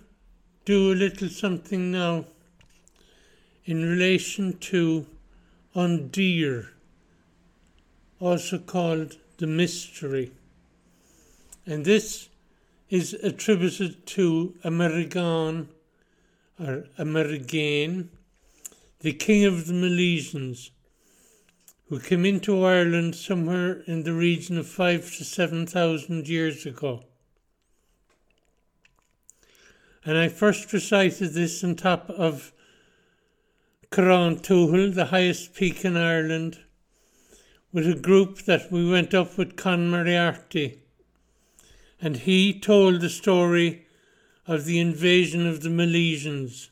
do 0.66 0.92
a 0.92 0.94
little 0.94 1.30
something 1.30 1.90
now 1.90 2.26
in 3.64 3.82
relation 3.82 4.58
to 4.58 5.06
An 5.74 6.10
Diamhar, 6.10 6.66
also 8.20 8.58
called 8.58 9.16
the 9.38 9.46
mystery. 9.46 10.32
And 11.64 11.86
this 11.86 12.28
is 12.90 13.14
attributed 13.14 14.04
to 14.08 14.54
Ameregéin 14.62 15.68
or 16.60 16.88
American, 16.98 18.10
the 19.00 19.14
king 19.14 19.46
of 19.46 19.66
the 19.66 19.72
Milesians 19.72 20.72
who 21.88 22.00
came 22.00 22.24
into 22.24 22.64
Ireland 22.64 23.14
somewhere 23.14 23.82
in 23.86 24.02
the 24.02 24.12
region 24.12 24.58
of 24.58 24.66
five 24.66 25.14
to 25.16 25.24
seven 25.24 25.66
thousand 25.66 26.28
years 26.28 26.66
ago. 26.66 27.04
And 30.04 30.18
I 30.18 30.28
first 30.28 30.72
recited 30.72 31.32
this 31.32 31.62
on 31.62 31.74
top 31.74 32.10
of 32.10 32.52
Carrauntoohil, 33.90 34.94
the 34.94 35.06
highest 35.06 35.54
peak 35.54 35.84
in 35.84 35.96
Ireland, 35.96 36.58
with 37.72 37.88
a 37.88 37.94
group 37.94 38.42
that 38.42 38.70
we 38.70 38.88
went 38.88 39.14
up 39.14 39.38
with 39.38 39.56
Con 39.56 39.90
Moriarty. 39.90 40.82
And 42.00 42.16
he 42.16 42.58
told 42.58 43.00
the 43.00 43.08
story 43.08 43.86
of 44.46 44.64
the 44.64 44.78
invasion 44.78 45.46
of 45.46 45.62
the 45.62 45.68
Milesians. 45.68 46.70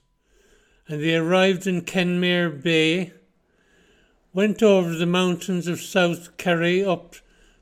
And 0.88 1.00
they 1.00 1.16
arrived 1.16 1.66
in 1.66 1.82
Kenmare 1.82 2.50
Bay 2.50 3.12
went 4.34 4.64
over 4.64 4.92
the 4.94 5.06
mountains 5.06 5.68
of 5.68 5.80
South 5.80 6.36
Kerry 6.36 6.84
up 6.84 7.14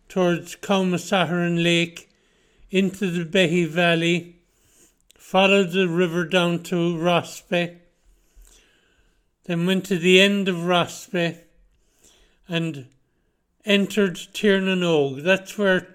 towards 0.09 0.57
Coomasaharn 0.57 1.62
Lake 1.62 2.09
into 2.71 3.11
the 3.11 3.26
Behy 3.26 3.67
Valley, 3.67 4.37
followed 5.14 5.73
the 5.73 5.87
river 5.87 6.25
down 6.25 6.62
to 6.62 6.97
Rossbeigh, 6.97 7.76
then 9.45 9.67
went 9.67 9.85
to 9.85 9.99
the 9.99 10.19
end 10.19 10.49
of 10.49 10.64
Rossbeigh 10.64 11.37
and 12.49 12.87
entered 13.67 14.14
Tirnanog. 14.14 15.23
That's 15.23 15.59
where 15.59 15.95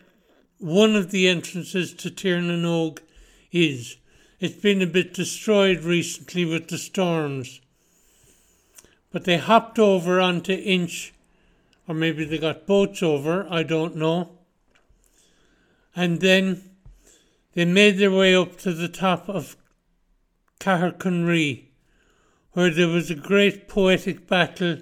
one 0.60 0.96
of 0.96 1.10
the 1.10 1.28
entrances 1.28 1.92
to 1.96 2.12
Tirnanog 2.12 3.00
is. 3.52 3.98
It's 4.40 4.62
been 4.62 4.84
a 4.84 4.88
bit 4.88 5.16
destroyed 5.16 5.80
recently 5.80 6.46
with 6.46 6.68
the 6.68 6.78
storms 6.78 7.62
but 9.12 9.24
they 9.24 9.38
hopped 9.38 9.80
over 9.80 10.20
onto 10.20 10.54
Inch, 10.54 11.14
or 11.88 11.96
maybe 11.96 12.26
they 12.26 12.38
got 12.38 12.68
boats 12.68 13.02
over, 13.02 13.48
I 13.50 13.64
don't 13.64 13.96
know. 13.96 14.32
And 15.96 16.20
then 16.20 16.72
they 17.54 17.66
made 17.66 17.98
their 17.98 18.12
way 18.12 18.36
up 18.36 18.58
to 18.60 18.74
the 18.74 18.90
top 18.90 19.28
of 19.28 19.56
Caherconree, 20.60 21.66
where 22.52 22.70
there 22.70 22.88
was 22.88 23.10
a 23.10 23.16
great 23.16 23.68
poetic 23.68 24.28
battle 24.28 24.80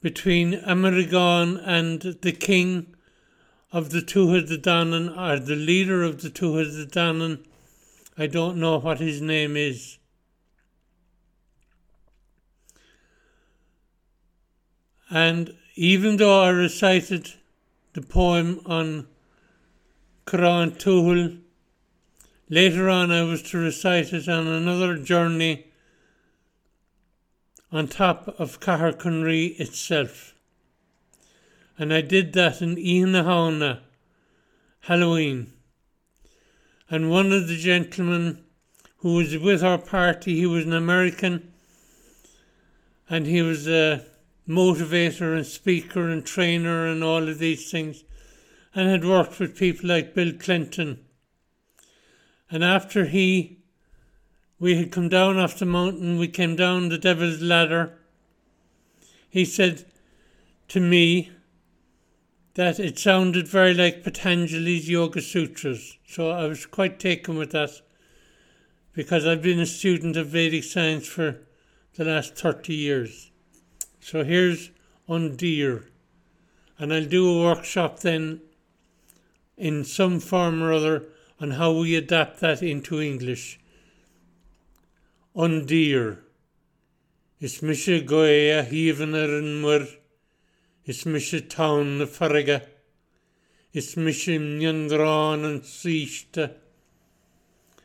between 0.00 0.52
Ameregéin 0.52 1.60
and 1.64 2.00
the 2.00 2.32
king 2.32 2.94
of 3.72 3.90
the 3.90 4.00
Tuatha 4.00 4.56
Danann, 4.56 5.16
or 5.16 5.38
the 5.38 5.56
leader 5.56 6.02
of 6.02 6.22
the 6.22 6.30
Tuatha 6.30 6.86
Danann. 6.86 7.44
I 8.16 8.26
don't 8.26 8.58
know 8.58 8.78
what 8.78 9.00
his 9.00 9.20
name 9.20 9.56
is. 9.56 9.98
And 15.14 15.54
even 15.76 16.16
though 16.16 16.42
I 16.42 16.48
recited 16.48 17.34
the 17.92 18.02
poem 18.02 18.60
on 18.66 19.06
Carrauntoohil, 20.26 21.38
later 22.50 22.88
on 22.90 23.12
I 23.12 23.22
was 23.22 23.40
to 23.50 23.58
recite 23.58 24.12
it 24.12 24.28
on 24.28 24.48
another 24.48 24.98
journey 24.98 25.68
on 27.70 27.86
top 27.86 28.26
of 28.40 28.58
Caherconree 28.58 29.60
itself. 29.60 30.34
And 31.78 31.94
I 31.94 32.00
did 32.00 32.32
that 32.32 32.60
in 32.60 32.74
Ianahauna, 32.74 33.82
Halloween. 34.80 35.52
And 36.90 37.08
one 37.08 37.30
of 37.30 37.46
the 37.46 37.56
gentlemen 37.56 38.42
who 38.96 39.14
was 39.14 39.38
with 39.38 39.62
our 39.62 39.78
party, 39.78 40.34
he 40.34 40.46
was 40.46 40.64
an 40.64 40.72
American, 40.72 41.52
and 43.08 43.28
he 43.28 43.40
was 43.40 43.68
a 43.68 44.04
motivator 44.48 45.36
and 45.36 45.46
speaker 45.46 46.08
and 46.08 46.24
trainer 46.24 46.86
and 46.86 47.02
all 47.02 47.28
of 47.28 47.38
these 47.38 47.70
things, 47.70 48.04
and 48.74 48.88
had 48.88 49.04
worked 49.04 49.38
with 49.38 49.56
people 49.56 49.88
like 49.88 50.14
Bill 50.14 50.32
Clinton. 50.32 51.04
And 52.50 52.62
after 52.62 53.06
he, 53.06 53.58
we 54.58 54.76
had 54.76 54.92
come 54.92 55.08
down 55.08 55.38
off 55.38 55.58
the 55.58 55.66
mountain, 55.66 56.18
we 56.18 56.28
came 56.28 56.56
down 56.56 56.88
the 56.88 56.98
Devil's 56.98 57.40
Ladder, 57.40 57.98
he 59.28 59.44
said 59.44 59.84
to 60.68 60.78
me 60.80 61.32
that 62.54 62.78
it 62.78 62.98
sounded 62.98 63.48
very 63.48 63.74
like 63.74 64.04
Patanjali's 64.04 64.88
Yoga 64.88 65.20
Sutras. 65.20 65.98
So 66.06 66.30
I 66.30 66.46
was 66.46 66.66
quite 66.66 67.00
taken 67.00 67.36
with 67.36 67.50
that 67.50 67.70
because 68.92 69.26
I've 69.26 69.42
been 69.42 69.58
a 69.58 69.66
student 69.66 70.16
of 70.16 70.28
Vedic 70.28 70.62
science 70.62 71.08
for 71.08 71.40
the 71.96 72.04
last 72.04 72.36
30 72.36 72.74
years. 72.74 73.32
So 74.04 74.22
here's 74.22 74.70
An 75.08 75.34
Diamhar. 75.34 75.86
And 76.78 76.92
I'll 76.92 77.06
do 77.06 77.26
a 77.26 77.42
workshop 77.42 78.00
then 78.00 78.42
in 79.56 79.82
some 79.82 80.20
form 80.20 80.62
or 80.62 80.74
other 80.74 81.04
on 81.40 81.52
how 81.52 81.72
we 81.72 81.96
adapt 81.96 82.40
that 82.40 82.62
into 82.62 83.00
English. 83.00 83.58
An 85.34 85.64
Diamhar. 85.64 86.18
Is 87.40 87.60
misje 87.62 88.04
goe 88.04 88.24
a 88.24 88.62
hívanar 88.62 89.26
er 89.26 89.38
an 89.38 89.62
mur. 89.62 89.88
Is 90.84 91.04
misje 91.04 91.48
town 91.48 91.96
na 91.96 92.04
farige. 92.04 92.60
Is 93.72 93.94
misje 93.94 94.38
mjandrán 94.38 95.46
an 95.46 95.60
síiste. 95.62 96.50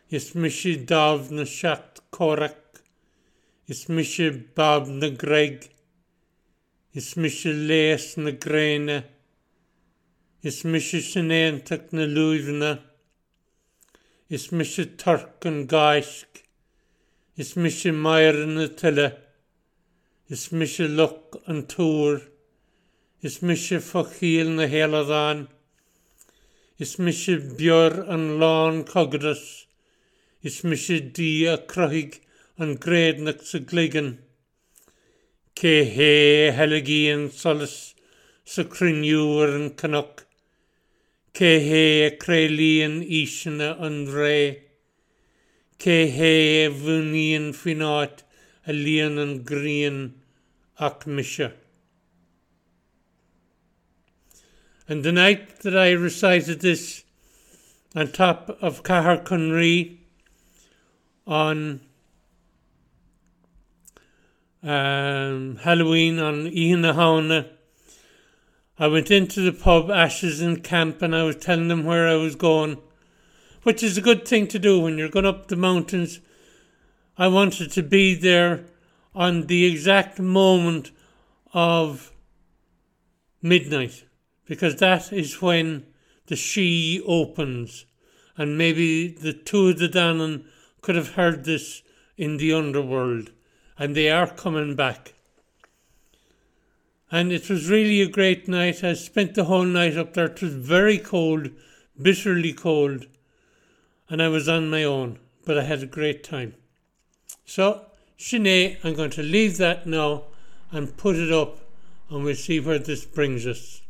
Is 0.09 0.33
misje 0.33 0.85
dav 0.85 1.31
na 1.31 1.45
korak. 2.11 2.83
Is 3.69 3.85
misje 3.85 4.53
bab 4.53 4.87
na 4.87 5.07
greg. 5.07 5.69
Is 6.91 7.15
mis 7.15 7.41
se 7.41 7.53
lees 7.53 8.17
na 8.17 8.31
gréine, 8.31 9.03
Is 10.41 10.63
mis 10.63 10.89
se 10.89 11.01
sinnéantach 11.01 11.91
na 11.91 12.05
luúhanna, 12.05 12.79
Is 14.29 14.51
mis 14.51 14.73
se 14.73 14.85
tarc 14.85 15.45
an 15.45 15.67
gaiisc, 15.67 16.41
Is 17.37 17.55
mis 17.55 17.81
se 17.81 17.91
meier 17.91 18.45
na 18.47 18.67
tuile, 18.67 19.17
is 20.29 20.51
mis 20.51 20.77
se 20.77 20.87
luck 20.87 21.35
an 21.45 21.63
túr, 21.63 22.21
is 23.21 23.41
mis 23.43 23.67
se 23.67 23.77
fochiil 23.77 24.49
na 24.55 24.65
héileán, 24.65 25.47
is 26.79 26.97
mis 26.97 27.25
se 27.25 27.37
beor 27.37 27.99
an 28.09 28.39
lán 28.39 28.83
cogradas, 28.83 29.65
is 30.41 30.63
mis 30.63 30.87
se 30.87 30.99
dí 30.99 31.45
a 31.45 31.57
croigh 31.57 32.17
an 32.57 32.77
gréadnach 32.77 33.45
sa 33.45 33.59
gligan. 33.59 34.17
Cé 35.59 35.83
hé 35.91 36.53
helegíon 36.55 37.25
solas 37.35 37.93
sa 38.45 38.63
cruniúar 38.63 39.49
an 39.57 39.71
canach, 39.79 40.21
hé 41.35 41.81
a 42.05 42.11
crélíon 42.21 43.01
íisina 43.03 43.73
an 43.87 43.97
ré, 44.07 44.37
Cé 45.77 45.97
hé 46.15 46.31
a 46.67 46.69
bhúníon 46.69 47.49
fináit 47.51 48.23
a 48.65 48.71
líon 48.71 49.19
an 49.19 49.43
gríon 49.43 49.99
ach 50.79 51.05
mise. 51.05 51.51
And 54.87 55.03
the 55.03 55.11
night 55.11 55.59
that 55.59 55.75
I 55.75 55.91
recited 55.91 56.61
this 56.61 57.03
on 57.93 58.13
top 58.13 58.57
of 58.61 58.83
Caherconree 58.83 59.97
on 61.27 61.81
um, 64.63 65.57
Halloween 65.57 66.19
on 66.19 66.47
Ian 66.47 66.85
I 68.81 68.87
went 68.87 69.11
into 69.11 69.41
the 69.41 69.51
pub, 69.51 69.89
Ashes 69.91 70.41
in 70.41 70.61
Camp, 70.61 71.01
and 71.01 71.15
I 71.15 71.23
was 71.23 71.35
telling 71.35 71.67
them 71.67 71.83
where 71.83 72.07
I 72.07 72.15
was 72.15 72.35
going, 72.35 72.77
which 73.63 73.83
is 73.83 73.97
a 73.97 74.01
good 74.01 74.27
thing 74.27 74.47
to 74.47 74.59
do 74.59 74.79
when 74.79 74.97
you're 74.97 75.09
going 75.09 75.25
up 75.25 75.47
the 75.47 75.55
mountains. 75.55 76.19
I 77.17 77.27
wanted 77.27 77.71
to 77.71 77.83
be 77.83 78.15
there 78.15 78.65
on 79.13 79.47
the 79.47 79.65
exact 79.65 80.19
moment 80.19 80.91
of 81.53 82.13
midnight 83.41 84.05
because 84.45 84.77
that 84.77 85.11
is 85.11 85.41
when 85.41 85.85
the 86.27 86.35
she 86.35 87.01
opens, 87.05 87.85
and 88.37 88.57
maybe 88.57 89.09
the 89.09 89.33
Tuatha 89.33 89.87
Dé 89.87 89.91
Danann 89.91 90.45
could 90.81 90.95
have 90.95 91.15
heard 91.15 91.43
this 91.43 91.81
in 92.17 92.37
the 92.37 92.53
underworld 92.53 93.31
and 93.79 93.95
they 93.95 94.09
are 94.09 94.27
coming 94.27 94.75
back. 94.75 95.13
And 97.09 97.31
it 97.31 97.49
was 97.49 97.69
really 97.69 98.01
a 98.01 98.09
great 98.09 98.47
night. 98.47 98.83
I 98.83 98.93
spent 98.93 99.33
the 99.33 99.45
whole 99.45 99.63
night 99.63 99.97
up 99.97 100.13
there. 100.13 100.25
It 100.25 100.41
was 100.41 100.53
very 100.53 100.99
cold, 100.99 101.49
bitterly 101.99 102.53
cold, 102.53 103.07
and 104.09 104.21
I 104.21 104.27
was 104.27 104.47
on 104.47 104.69
my 104.69 104.83
own, 104.83 105.17
but 105.45 105.57
I 105.57 105.63
had 105.63 105.81
a 105.81 105.87
great 105.87 106.23
time. 106.23 106.53
So, 107.45 107.85
Sinead, 108.19 108.77
I'm 108.83 108.93
going 108.93 109.11
to 109.11 109.23
leave 109.23 109.57
that 109.57 109.87
now 109.87 110.23
and 110.71 110.95
put 110.97 111.15
it 111.15 111.31
up, 111.31 111.57
and 112.09 112.23
we'll 112.23 112.35
see 112.35 112.59
where 112.59 112.77
this 112.77 113.05
brings 113.05 113.47
us. 113.47 113.81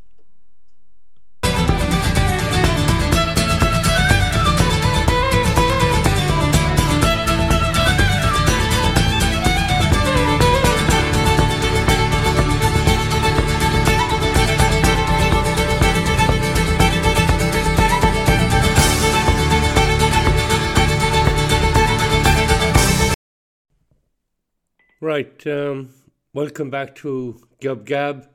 Right, 25.10 25.48
um, 25.48 25.90
welcome 26.34 26.70
back 26.70 26.94
to 26.98 27.42
Giob 27.60 27.84
Geab, 27.84 28.28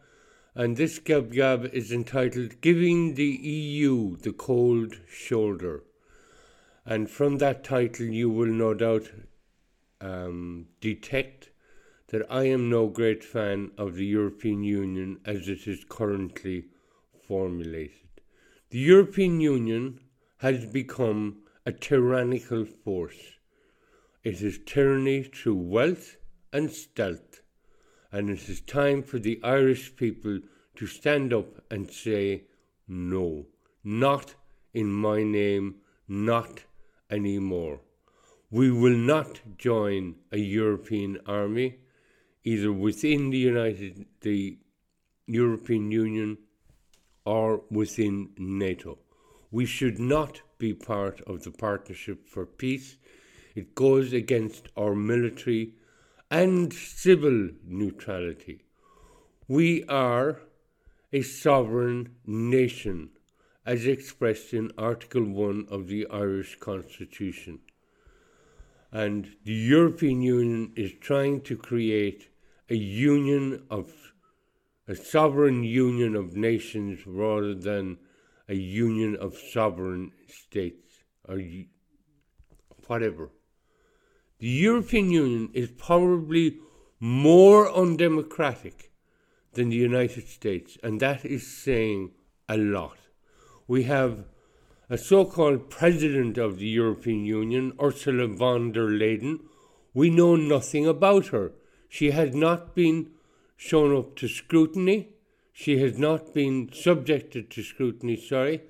and 0.56 0.76
this 0.76 0.98
Giob 0.98 1.32
Geab 1.32 1.72
is 1.72 1.92
entitled 1.92 2.60
Giving 2.62 3.14
the 3.14 3.28
EU 3.28 4.16
the 4.16 4.32
Cold 4.32 4.96
Shoulder. 5.08 5.84
And 6.84 7.08
from 7.08 7.38
that 7.38 7.62
title, 7.62 8.06
you 8.06 8.28
will 8.28 8.52
no 8.52 8.74
doubt 8.74 9.08
um, 10.00 10.66
detect 10.80 11.50
that 12.08 12.26
I 12.28 12.46
am 12.48 12.68
no 12.70 12.88
great 12.88 13.22
fan 13.22 13.70
of 13.78 13.94
the 13.94 14.06
European 14.06 14.64
Union 14.64 15.20
as 15.24 15.46
it 15.48 15.68
is 15.68 15.84
currently 15.88 16.64
formulated. 17.28 18.08
The 18.70 18.80
European 18.80 19.40
Union 19.40 20.00
has 20.38 20.66
become 20.66 21.44
a 21.64 21.70
tyrannical 21.70 22.64
force. 22.64 23.38
It 24.24 24.42
is 24.42 24.58
tyranny 24.66 25.22
through 25.22 25.54
wealth 25.54 26.16
and 26.54 26.70
stealth, 26.70 27.42
and 28.12 28.30
it 28.30 28.48
is 28.48 28.60
time 28.60 29.02
for 29.02 29.18
the 29.18 29.40
Irish 29.42 29.96
people 29.96 30.38
to 30.76 30.86
stand 30.86 31.32
up 31.32 31.60
and 31.68 31.90
say, 31.90 32.44
no, 32.86 33.46
not 33.82 34.34
in 34.72 34.92
my 34.92 35.24
name, 35.24 35.74
not 36.06 36.62
anymore. 37.10 37.80
We 38.52 38.70
will 38.70 38.96
not 38.96 39.40
join 39.58 40.14
a 40.30 40.38
European 40.38 41.18
army, 41.26 41.78
either 42.44 42.72
within 42.72 43.30
the 43.30 43.38
United 43.38 44.06
the 44.20 44.58
European 45.26 45.90
Union 45.90 46.38
or 47.24 47.62
within 47.68 48.30
NATO. 48.38 48.98
We 49.50 49.66
should 49.66 49.98
not 49.98 50.42
be 50.58 50.72
part 50.72 51.20
of 51.22 51.42
the 51.42 51.50
Partnership 51.50 52.28
for 52.28 52.46
Peace. 52.46 52.96
It 53.56 53.74
goes 53.74 54.12
against 54.12 54.68
our 54.76 54.94
military 54.94 55.74
and 56.34 56.72
civil 56.72 57.50
neutrality. 57.64 58.58
We 59.46 59.84
are 59.84 60.40
a 61.12 61.22
sovereign 61.22 62.16
nation, 62.26 63.10
as 63.64 63.86
expressed 63.86 64.52
in 64.52 64.72
Article 64.76 65.22
1 65.22 65.68
of 65.70 65.86
the 65.86 66.08
Irish 66.08 66.58
Constitution. 66.58 67.60
And 68.90 69.28
the 69.44 69.52
European 69.52 70.22
Union 70.22 70.72
is 70.74 70.90
trying 71.00 71.42
to 71.42 71.56
create 71.56 72.30
a 72.68 72.74
union 72.74 73.62
of 73.70 73.92
a 74.88 74.96
sovereign 74.96 75.62
union 75.62 76.16
of 76.16 76.34
nations 76.34 77.06
rather 77.06 77.54
than 77.54 77.96
a 78.48 78.56
union 78.56 79.14
of 79.14 79.38
sovereign 79.38 80.10
states 80.26 81.04
or 81.28 81.40
whatever. 82.88 83.30
The 84.44 84.50
European 84.50 85.10
Union 85.10 85.48
is 85.54 85.70
probably 85.70 86.58
more 87.00 87.66
undemocratic 87.72 88.92
than 89.54 89.70
the 89.70 89.76
United 89.76 90.28
States, 90.28 90.76
and 90.82 91.00
that 91.00 91.24
is 91.24 91.46
saying 91.46 92.10
a 92.46 92.58
lot. 92.58 92.98
We 93.66 93.84
have 93.84 94.26
a 94.90 94.98
so 94.98 95.24
called 95.24 95.70
president 95.70 96.36
of 96.36 96.58
the 96.58 96.66
European 96.66 97.24
Union, 97.24 97.72
Ursula 97.80 98.26
von 98.26 98.72
der 98.72 98.90
Leyen. 98.90 99.38
We 99.94 100.10
know 100.10 100.36
nothing 100.36 100.86
about 100.86 101.28
her. 101.28 101.52
She 101.88 102.10
has 102.10 102.34
not 102.34 102.74
been 102.74 103.12
shown 103.56 103.96
up 103.96 104.14
to 104.16 104.28
scrutiny. 104.28 105.14
She 105.54 105.78
has 105.78 105.98
not 105.98 106.34
been 106.34 106.68
subjected 106.70 107.50
to 107.52 107.62
scrutiny, 107.62 108.18
sorry. 108.18 108.60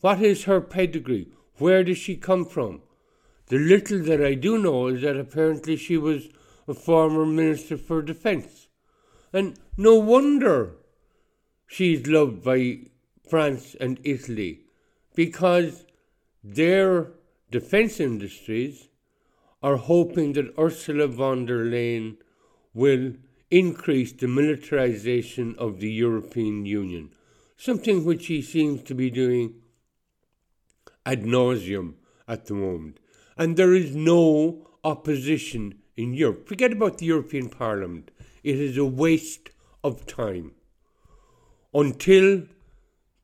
What 0.00 0.20
is 0.20 0.42
her 0.50 0.60
pedigree? 0.60 1.28
Where 1.58 1.84
does 1.84 1.98
she 1.98 2.16
come 2.16 2.44
from? 2.44 2.82
The 3.48 3.58
little 3.58 3.98
that 4.04 4.24
I 4.24 4.34
do 4.34 4.58
know 4.58 4.86
is 4.88 5.02
that 5.02 5.16
apparently 5.16 5.76
she 5.76 5.96
was 5.96 6.28
a 6.66 6.74
former 6.74 7.26
Minister 7.26 7.76
for 7.76 8.00
Defence. 8.00 8.68
And 9.32 9.58
no 9.76 9.96
wonder 9.96 10.76
she's 11.66 12.06
loved 12.06 12.42
by 12.42 12.78
France 13.28 13.76
and 13.80 14.00
Italy 14.02 14.60
because 15.14 15.84
their 16.42 17.12
defence 17.50 18.00
industries 18.00 18.88
are 19.62 19.76
hoping 19.76 20.32
that 20.34 20.54
Ursula 20.58 21.08
von 21.08 21.46
der 21.46 21.64
Leyen 21.64 22.16
will 22.72 23.14
increase 23.50 24.12
the 24.12 24.28
militarization 24.28 25.54
of 25.58 25.80
the 25.80 25.90
European 25.90 26.66
Union, 26.66 27.14
something 27.56 28.04
which 28.04 28.24
she 28.24 28.42
seems 28.42 28.82
to 28.82 28.94
be 28.94 29.10
doing 29.10 29.54
ad 31.06 31.24
nauseum 31.24 31.94
at 32.26 32.46
the 32.46 32.54
moment 32.54 32.98
and 33.36 33.56
there 33.56 33.74
is 33.74 33.94
no 33.94 34.66
opposition 34.84 35.80
in 35.96 36.14
Europe. 36.14 36.48
Forget 36.48 36.72
about 36.72 36.98
the 36.98 37.06
European 37.06 37.48
Parliament. 37.48 38.10
It 38.42 38.56
is 38.60 38.76
a 38.76 38.84
waste 38.84 39.50
of 39.82 40.06
time 40.06 40.52
until 41.72 42.42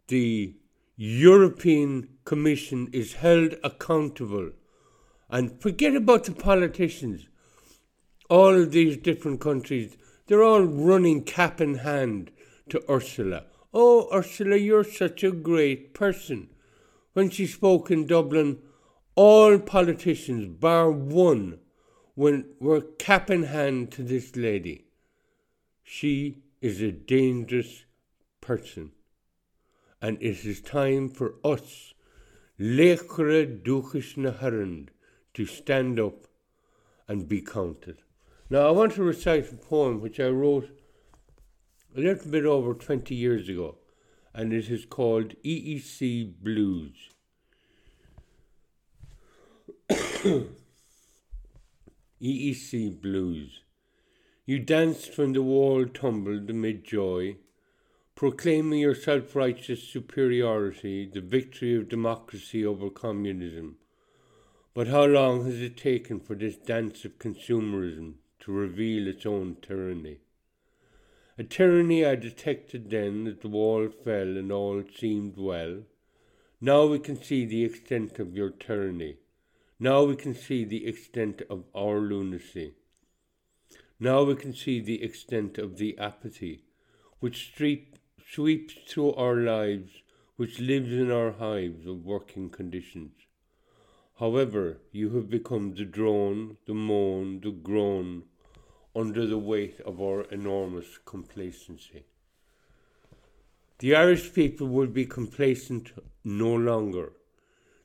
the 0.09 0.55
European 0.97 2.09
Commission 2.25 2.89
is 2.93 3.15
held 3.15 3.55
accountable. 3.65 4.51
And 5.29 5.61
forget 5.61 5.95
about 5.95 6.25
the 6.25 6.33
politicians. 6.33 7.29
All 8.29 8.55
of 8.55 8.73
these 8.73 8.97
different 8.97 9.41
countries, 9.41 9.97
they're 10.27 10.43
all 10.43 10.63
running 10.63 11.25
cap 11.25 11.61
in 11.61 11.77
hand 11.77 12.31
to 12.69 12.83
Ursula. 12.91 13.45
Oh, 13.73 14.09
Ursula, 14.13 14.57
you're 14.57 14.85
such 14.85 15.25
a 15.25 15.31
great 15.31 15.95
person. 15.95 16.49
When 17.13 17.31
she 17.31 17.47
spoke 17.47 17.91
in 17.91 18.07
Dublin, 18.07 18.59
all 19.23 19.59
politicians, 19.59 20.47
bar 20.47 20.91
one, 20.91 21.59
when, 22.15 22.43
were 22.59 22.81
cap 22.81 23.29
in 23.29 23.43
hand 23.43 23.93
to 23.93 24.03
this 24.03 24.35
lady. 24.35 24.87
She 25.83 26.39
is 26.63 26.81
a 26.81 26.91
dangerous 26.91 27.85
person. 28.41 28.93
And 30.01 30.17
it 30.23 30.47
is 30.47 30.63
time 30.63 31.11
for 31.11 31.35
us, 31.45 31.93
Lekra 32.59 33.63
Dukish 33.63 34.17
Naharand, 34.17 34.89
to 35.35 35.45
stand 35.45 36.01
up 36.01 36.27
and 37.07 37.29
be 37.29 37.43
counted. 37.43 37.99
Now, 38.49 38.69
I 38.69 38.71
want 38.71 38.95
to 38.95 39.03
recite 39.03 39.53
a 39.53 39.57
poem 39.57 40.01
which 40.01 40.19
I 40.19 40.29
wrote 40.29 40.71
a 41.95 42.01
little 42.01 42.31
bit 42.31 42.47
over 42.47 42.73
20 42.73 43.15
years 43.15 43.51
ago, 43.51 43.77
and 44.33 44.55
it 44.55 44.71
is 44.71 44.87
called 44.87 45.35
EEC 45.45 46.37
Blues. 46.43 47.11
EEC 52.23 53.01
Blues. 53.01 53.63
You 54.47 54.61
danced 54.61 55.19
when 55.19 55.33
the 55.33 55.43
wall 55.43 55.85
tumbled 55.87 56.49
amid 56.49 56.85
joy, 56.85 57.39
proclaiming 58.15 58.79
your 58.79 58.95
self 58.95 59.35
righteous 59.35 59.83
superiority, 59.83 61.11
the 61.13 61.21
victory 61.21 61.75
of 61.75 61.89
democracy 61.89 62.65
over 62.65 62.89
communism. 62.89 63.79
But 64.75 64.87
how 64.87 65.07
long 65.07 65.45
has 65.47 65.61
it 65.61 65.77
taken 65.77 66.21
for 66.21 66.37
this 66.37 66.57
dance 66.57 67.05
of 67.05 67.19
consumerism 67.19 68.15
to 68.41 68.53
reveal 68.53 69.09
its 69.09 69.27
own 69.27 69.57
tyranny? 69.61 70.19
A 71.37 71.43
tyranny 71.43 72.07
I 72.07 72.15
detected 72.15 72.91
then 72.91 73.25
that 73.25 73.41
the 73.41 73.49
wall 73.49 73.89
fell 73.89 74.37
and 74.37 74.53
all 74.53 74.85
seemed 74.97 75.37
well. 75.37 75.83
Now 76.61 76.87
we 76.87 77.01
can 77.01 77.21
see 77.21 77.45
the 77.45 77.65
extent 77.65 78.21
of 78.21 78.37
your 78.37 78.51
tyranny. 78.51 79.17
Now 79.83 80.05
we 80.05 80.15
can 80.15 80.35
see 80.35 80.65
the 80.65 80.87
extent 80.87 81.41
of 81.49 81.65
our 81.75 82.01
lunacy. 82.01 82.75
Now 83.99 84.23
we 84.25 84.35
can 84.35 84.53
see 84.53 84.79
the 84.79 85.03
extent 85.03 85.57
of 85.57 85.79
the 85.79 85.97
apathy 85.97 86.65
which 87.21 87.47
street, 87.47 87.97
sweeps 88.31 88.75
through 88.87 89.15
our 89.15 89.37
lives, 89.37 90.03
which 90.37 90.61
lives 90.61 90.93
in 90.93 91.11
our 91.11 91.33
hives 91.33 91.87
of 91.87 92.05
working 92.05 92.51
conditions. 92.51 93.13
However, 94.19 94.83
you 94.93 95.17
have 95.17 95.31
become 95.31 95.75
the 95.75 95.87
drone, 95.87 96.59
the 96.67 96.75
moan, 96.75 97.41
the 97.41 97.51
groan 97.51 98.25
under 98.95 99.27
the 99.27 99.39
weight 99.39 99.81
of 99.81 99.99
our 99.99 100.25
enormous 100.25 100.99
complacency. 101.07 102.05
The 103.79 103.97
Irish 103.97 104.35
people 104.35 104.69
will 104.69 104.89
be 104.89 105.07
complacent 105.07 105.93
no 106.23 106.55
longer 106.55 107.13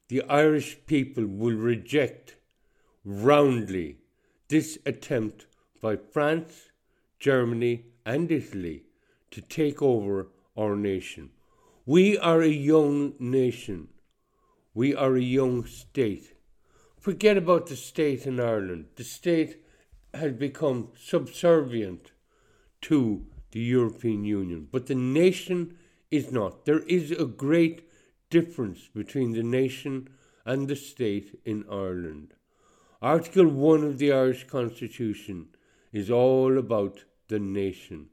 the 0.07 0.23
Irish 0.23 0.77
people 0.85 1.25
will 1.25 1.55
reject 1.55 2.35
roundly 3.03 3.97
this 4.47 4.77
attempt 4.85 5.47
by 5.81 5.95
France, 5.95 6.69
Germany, 7.19 7.85
and 8.05 8.31
Italy 8.31 8.83
to 9.31 9.41
take 9.41 9.81
over 9.81 10.27
our 10.55 10.75
nation. 10.75 11.29
We 11.85 12.17
are 12.17 12.41
a 12.41 12.47
young 12.47 13.13
nation. 13.19 13.89
We 14.73 14.95
are 14.95 15.15
a 15.15 15.21
young 15.21 15.65
state. 15.65 16.33
Forget 16.99 17.37
about 17.37 17.67
the 17.67 17.75
state 17.75 18.25
in 18.25 18.39
Ireland. 18.39 18.85
The 18.95 19.03
state 19.03 19.63
has 20.13 20.33
become 20.33 20.89
subservient 20.97 22.11
to 22.81 23.25
the 23.51 23.59
European 23.59 24.23
Union, 24.25 24.67
but 24.71 24.87
the 24.87 24.95
nation 24.95 25.77
is 26.11 26.31
not. 26.31 26.65
There 26.65 26.79
is 26.79 27.11
a 27.11 27.25
great 27.25 27.87
difference 28.37 28.89
between 28.93 29.31
the 29.33 29.43
nation 29.43 30.09
and 30.45 30.67
the 30.67 30.75
state 30.75 31.39
in 31.45 31.65
Ireland. 31.69 32.33
Article 33.01 33.47
1 33.47 33.83
of 33.83 33.97
the 33.97 34.11
Irish 34.11 34.45
Constitution 34.47 35.47
is 35.91 36.09
all 36.11 36.57
about 36.57 37.05
the 37.27 37.39
nation. 37.39 38.07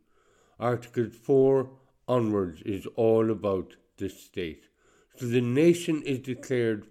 Article 0.61 1.09
4 1.11 1.71
onwards 2.09 2.63
is 2.63 2.87
all 2.97 3.31
about 3.31 3.77
the 3.97 4.09
state. 4.09 4.65
So 5.17 5.27
the 5.27 5.41
nation 5.41 6.03
is 6.03 6.19
declared 6.21 6.87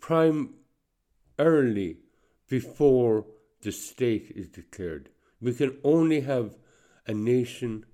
primarily 0.00 1.98
before 2.48 3.26
the 3.62 3.72
state 3.72 4.32
is 4.34 4.48
declared. 4.48 5.08
We 5.40 5.54
can 5.54 5.78
only 5.82 6.20
have 6.20 6.56
a 7.06 7.14
nation, 7.14 7.86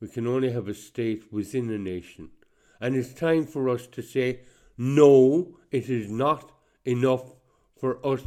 we 0.00 0.08
can 0.08 0.26
only 0.26 0.52
have 0.52 0.68
a 0.68 0.74
state 0.74 1.32
within 1.32 1.70
a 1.70 1.78
nation. 1.78 2.30
And 2.80 2.96
it's 2.96 3.12
time 3.12 3.46
for 3.46 3.68
us 3.68 3.86
to 3.88 4.02
say, 4.02 4.40
no, 4.78 5.58
it 5.70 5.88
is 5.88 6.10
not 6.10 6.52
enough 6.84 7.34
for 7.78 8.04
us 8.06 8.22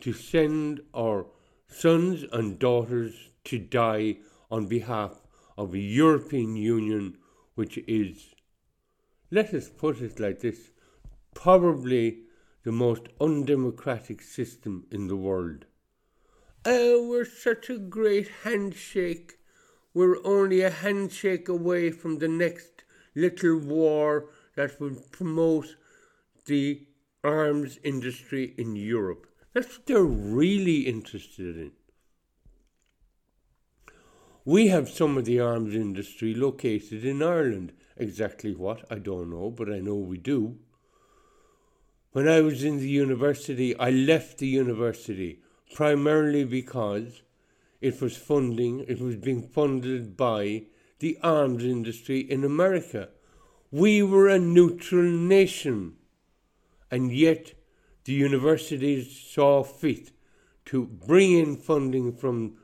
to 0.00 0.12
send 0.12 0.80
our 0.94 1.26
sons 1.66 2.24
and 2.32 2.58
daughters 2.58 3.30
to 3.44 3.58
die 3.58 4.18
on 4.50 4.66
behalf 4.66 5.22
of 5.58 5.74
a 5.74 5.78
European 5.78 6.56
Union 6.56 7.16
which 7.54 7.78
is, 7.88 8.34
let 9.30 9.52
us 9.54 9.68
put 9.68 10.00
it 10.00 10.20
like 10.20 10.40
this, 10.40 10.70
probably 11.34 12.18
the 12.64 12.72
most 12.72 13.08
undemocratic 13.20 14.20
system 14.20 14.86
in 14.90 15.08
the 15.08 15.16
world. 15.16 15.64
Oh, 16.64 17.08
we're 17.08 17.24
such 17.24 17.70
a 17.70 17.78
great 17.78 18.28
handshake. 18.44 19.38
We're 19.94 20.24
only 20.24 20.60
a 20.60 20.70
handshake 20.70 21.48
away 21.48 21.90
from 21.90 22.18
the 22.18 22.28
next 22.28 22.75
little 23.16 23.58
war 23.58 24.26
that 24.54 24.80
would 24.80 25.10
promote 25.10 25.74
the 26.44 26.86
arms 27.24 27.80
industry 27.82 28.54
in 28.56 28.76
Europe. 28.76 29.26
That's 29.52 29.78
what 29.78 29.86
they're 29.86 30.04
really 30.04 30.80
interested 30.82 31.56
in. 31.56 31.72
We 34.44 34.68
have 34.68 34.88
some 34.88 35.18
of 35.18 35.24
the 35.24 35.40
arms 35.40 35.74
industry 35.74 36.32
located 36.32 37.04
in 37.04 37.20
Ireland. 37.22 37.72
Exactly 37.96 38.54
what, 38.54 38.84
I 38.88 39.00
don't 39.00 39.30
know, 39.30 39.50
but 39.50 39.72
I 39.72 39.80
know 39.80 39.96
we 39.96 40.18
do. 40.18 40.58
When 42.12 42.28
I 42.28 42.42
was 42.42 42.62
in 42.62 42.78
the 42.78 42.88
university, 42.88 43.76
I 43.76 43.90
left 43.90 44.38
the 44.38 44.46
university 44.46 45.40
primarily 45.74 46.44
because 46.44 47.22
it 47.80 48.00
was 48.00 48.16
funding, 48.16 48.84
it 48.86 49.00
was 49.00 49.16
being 49.16 49.42
funded 49.42 50.16
by 50.16 50.66
the 50.98 51.18
arms 51.22 51.64
industry 51.64 52.20
in 52.20 52.44
America. 52.44 53.08
We 53.70 54.02
were 54.02 54.28
a 54.28 54.38
neutral 54.38 55.04
nation, 55.04 55.96
and 56.90 57.12
yet 57.12 57.52
the 58.04 58.12
universities 58.12 59.18
saw 59.18 59.62
fit 59.62 60.12
to 60.66 60.86
bring 60.86 61.32
in 61.32 61.56
funding 61.56 62.12
from 62.12 62.56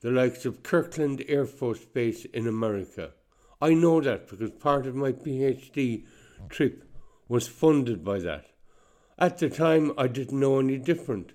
the 0.00 0.10
likes 0.10 0.44
of 0.44 0.62
Kirtland 0.62 1.24
Air 1.28 1.46
Force 1.46 1.84
Base 1.84 2.24
in 2.26 2.46
America. 2.46 3.12
I 3.60 3.74
know 3.74 4.00
that 4.00 4.28
because 4.28 4.50
part 4.50 4.86
of 4.86 4.94
my 4.94 5.12
PhD 5.12 6.06
trip 6.48 6.84
was 7.28 7.46
funded 7.46 8.04
by 8.04 8.18
that. 8.20 8.46
At 9.18 9.38
the 9.38 9.50
time, 9.50 9.92
I 9.98 10.06
didn't 10.06 10.40
know 10.40 10.58
any 10.58 10.78
different, 10.78 11.32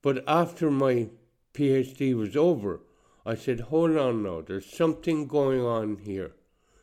but 0.00 0.24
after 0.26 0.70
my 0.70 1.10
PhD 1.52 2.16
was 2.16 2.36
over, 2.36 2.80
I 3.24 3.34
said, 3.34 3.60
hold 3.60 3.96
on 3.96 4.22
now, 4.22 4.40
there's 4.40 4.70
something 4.70 5.26
going 5.26 5.60
on 5.60 5.98
here 5.98 6.32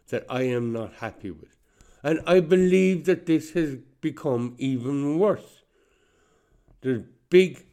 that 0.10 0.26
I 0.30 0.44
am 0.44 0.72
not 0.72 0.94
happy 0.96 1.32
with. 1.32 1.56
And 2.04 2.20
I 2.28 2.40
believe 2.40 3.06
that 3.06 3.26
this 3.26 3.52
has 3.52 3.78
become 4.02 4.56
even 4.60 5.18
worse. 5.18 5.64
There's 6.82 7.04
big 7.30 7.66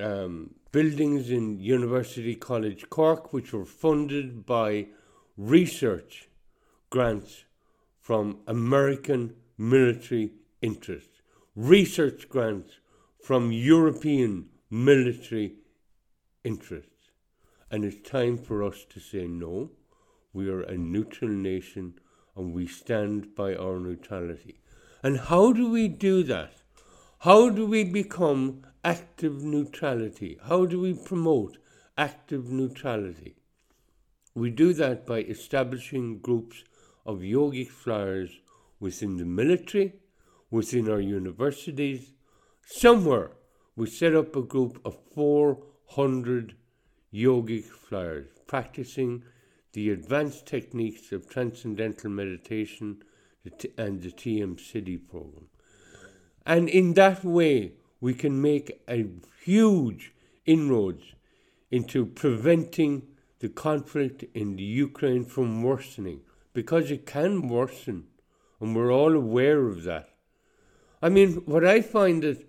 um, 0.00 0.54
buildings 0.72 1.30
in 1.30 1.60
University 1.60 2.34
College 2.34 2.90
Cork 2.90 3.32
which 3.32 3.52
were 3.52 3.64
funded 3.64 4.44
by 4.44 4.88
research 5.36 6.28
grants 6.90 7.44
from 8.00 8.40
American 8.46 9.34
military 9.56 10.32
interests, 10.60 11.20
research 11.54 12.28
grants 12.28 12.74
from 13.22 13.52
European 13.52 14.48
military 14.70 15.54
interests. 16.44 16.95
And 17.70 17.84
it's 17.84 18.08
time 18.08 18.38
for 18.38 18.62
us 18.62 18.84
to 18.90 19.00
say 19.00 19.26
no. 19.26 19.70
We 20.32 20.48
are 20.50 20.62
a 20.62 20.76
neutral 20.76 21.30
nation 21.30 21.94
and 22.36 22.52
we 22.52 22.66
stand 22.66 23.34
by 23.34 23.54
our 23.54 23.80
neutrality. 23.80 24.60
And 25.02 25.18
how 25.18 25.52
do 25.52 25.70
we 25.70 25.88
do 25.88 26.22
that? 26.24 26.52
How 27.20 27.48
do 27.48 27.66
we 27.66 27.82
become 27.84 28.62
active 28.84 29.42
neutrality? 29.42 30.38
How 30.42 30.66
do 30.66 30.80
we 30.80 30.94
promote 30.94 31.58
active 31.96 32.50
neutrality? 32.50 33.36
We 34.34 34.50
do 34.50 34.74
that 34.74 35.06
by 35.06 35.20
establishing 35.20 36.18
groups 36.18 36.62
of 37.06 37.20
yogic 37.20 37.68
flyers 37.68 38.40
within 38.78 39.16
the 39.16 39.24
military, 39.24 39.94
within 40.50 40.90
our 40.90 41.00
universities. 41.00 42.12
Somewhere 42.66 43.30
we 43.74 43.86
set 43.88 44.14
up 44.14 44.36
a 44.36 44.42
group 44.42 44.80
of 44.84 44.98
400 45.14 46.54
yogic 47.12 47.64
flyers 47.64 48.26
practicing 48.46 49.22
the 49.72 49.90
advanced 49.90 50.46
techniques 50.46 51.12
of 51.12 51.28
transcendental 51.28 52.10
meditation 52.10 53.02
and 53.76 54.02
the 54.02 54.10
TM-Sidhi 54.10 55.08
program. 55.08 55.48
And 56.44 56.68
in 56.68 56.94
that 56.94 57.24
way, 57.24 57.72
we 58.00 58.14
can 58.14 58.40
make 58.40 58.82
a 58.88 59.06
huge 59.44 60.12
inroads 60.44 61.14
into 61.70 62.06
preventing 62.06 63.02
the 63.40 63.48
conflict 63.48 64.24
in 64.34 64.56
the 64.56 64.62
Ukraine 64.62 65.24
from 65.24 65.62
worsening 65.62 66.20
because 66.54 66.90
it 66.90 67.04
can 67.04 67.48
worsen, 67.48 68.04
and 68.60 68.74
we're 68.74 68.92
all 68.92 69.14
aware 69.14 69.66
of 69.66 69.82
that. 69.82 70.08
I 71.02 71.10
mean, 71.10 71.34
what 71.44 71.64
I 71.66 71.82
find 71.82 72.24
it 72.24 72.46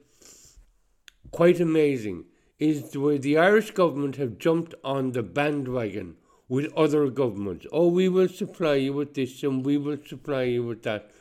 quite 1.31 1.59
amazing 1.59 2.25
is 2.59 2.97
where 2.97 3.17
the 3.17 3.37
Irish 3.37 3.71
government 3.71 4.15
have 4.15 4.39
jumped 4.39 4.73
on 4.83 5.11
the 5.11 5.23
bandwagon 5.23 6.15
with 6.49 6.73
other 6.75 7.09
governments. 7.09 7.67
Oh, 7.71 7.87
we 7.87 8.09
will 8.09 8.27
supply 8.27 8.75
you 8.75 8.93
with 8.93 9.13
this 9.13 9.43
and 9.43 9.65
we 9.65 9.77
will 9.77 9.97
supply 10.05 10.43
you 10.43 10.63
with 10.63 10.83
that. 10.83 11.11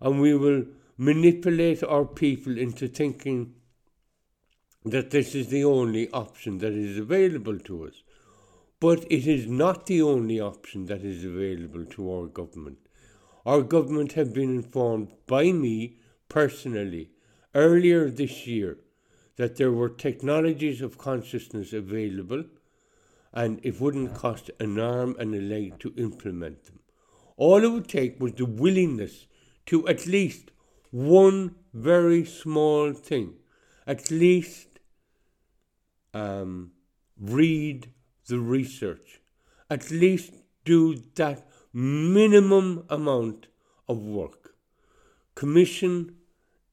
And 0.00 0.20
we 0.20 0.34
will 0.34 0.64
manipulate 0.96 1.82
our 1.82 2.04
people 2.04 2.58
into 2.58 2.88
thinking 2.88 3.54
that 4.84 5.10
this 5.10 5.34
is 5.34 5.48
the 5.48 5.64
only 5.64 6.10
option 6.10 6.58
that 6.58 6.72
is 6.72 6.98
available 6.98 7.58
to 7.60 7.84
us. 7.84 8.02
But 8.80 9.04
it 9.10 9.26
is 9.26 9.46
not 9.46 9.86
the 9.86 10.02
only 10.02 10.40
option 10.40 10.86
that 10.86 11.02
is 11.02 11.24
available 11.24 11.84
to 11.86 12.12
our 12.12 12.26
government. 12.26 12.78
Our 13.46 13.62
government 13.62 14.12
have 14.12 14.34
been 14.34 14.56
informed 14.56 15.12
by 15.26 15.52
me 15.52 15.98
personally 16.28 17.10
earlier 17.54 18.10
this 18.10 18.46
year 18.46 18.78
that 19.36 19.56
there 19.56 19.72
were 19.72 19.88
technologies 19.88 20.80
of 20.80 20.98
consciousness 20.98 21.72
available 21.72 22.44
and 23.32 23.58
it 23.64 23.80
wouldn't 23.80 24.14
cost 24.14 24.50
an 24.60 24.78
arm 24.78 25.16
and 25.18 25.34
a 25.34 25.40
leg 25.40 25.78
to 25.80 25.92
implement 25.96 26.64
them. 26.64 26.78
All 27.36 27.64
it 27.64 27.68
would 27.68 27.88
take 27.88 28.20
was 28.20 28.32
the 28.34 28.44
willingness 28.44 29.26
to 29.66 29.86
at 29.88 30.06
least 30.06 30.52
one 30.90 31.56
very 31.72 32.24
small 32.24 32.92
thing, 32.92 33.34
at 33.86 34.10
least 34.10 34.78
um, 36.12 36.70
read 37.20 37.88
the 38.28 38.38
research, 38.38 39.20
at 39.68 39.90
least 39.90 40.32
do 40.64 41.02
that 41.16 41.48
minimum 41.72 42.84
amount 42.88 43.48
of 43.88 43.98
work. 43.98 44.54
Commission 45.34 46.14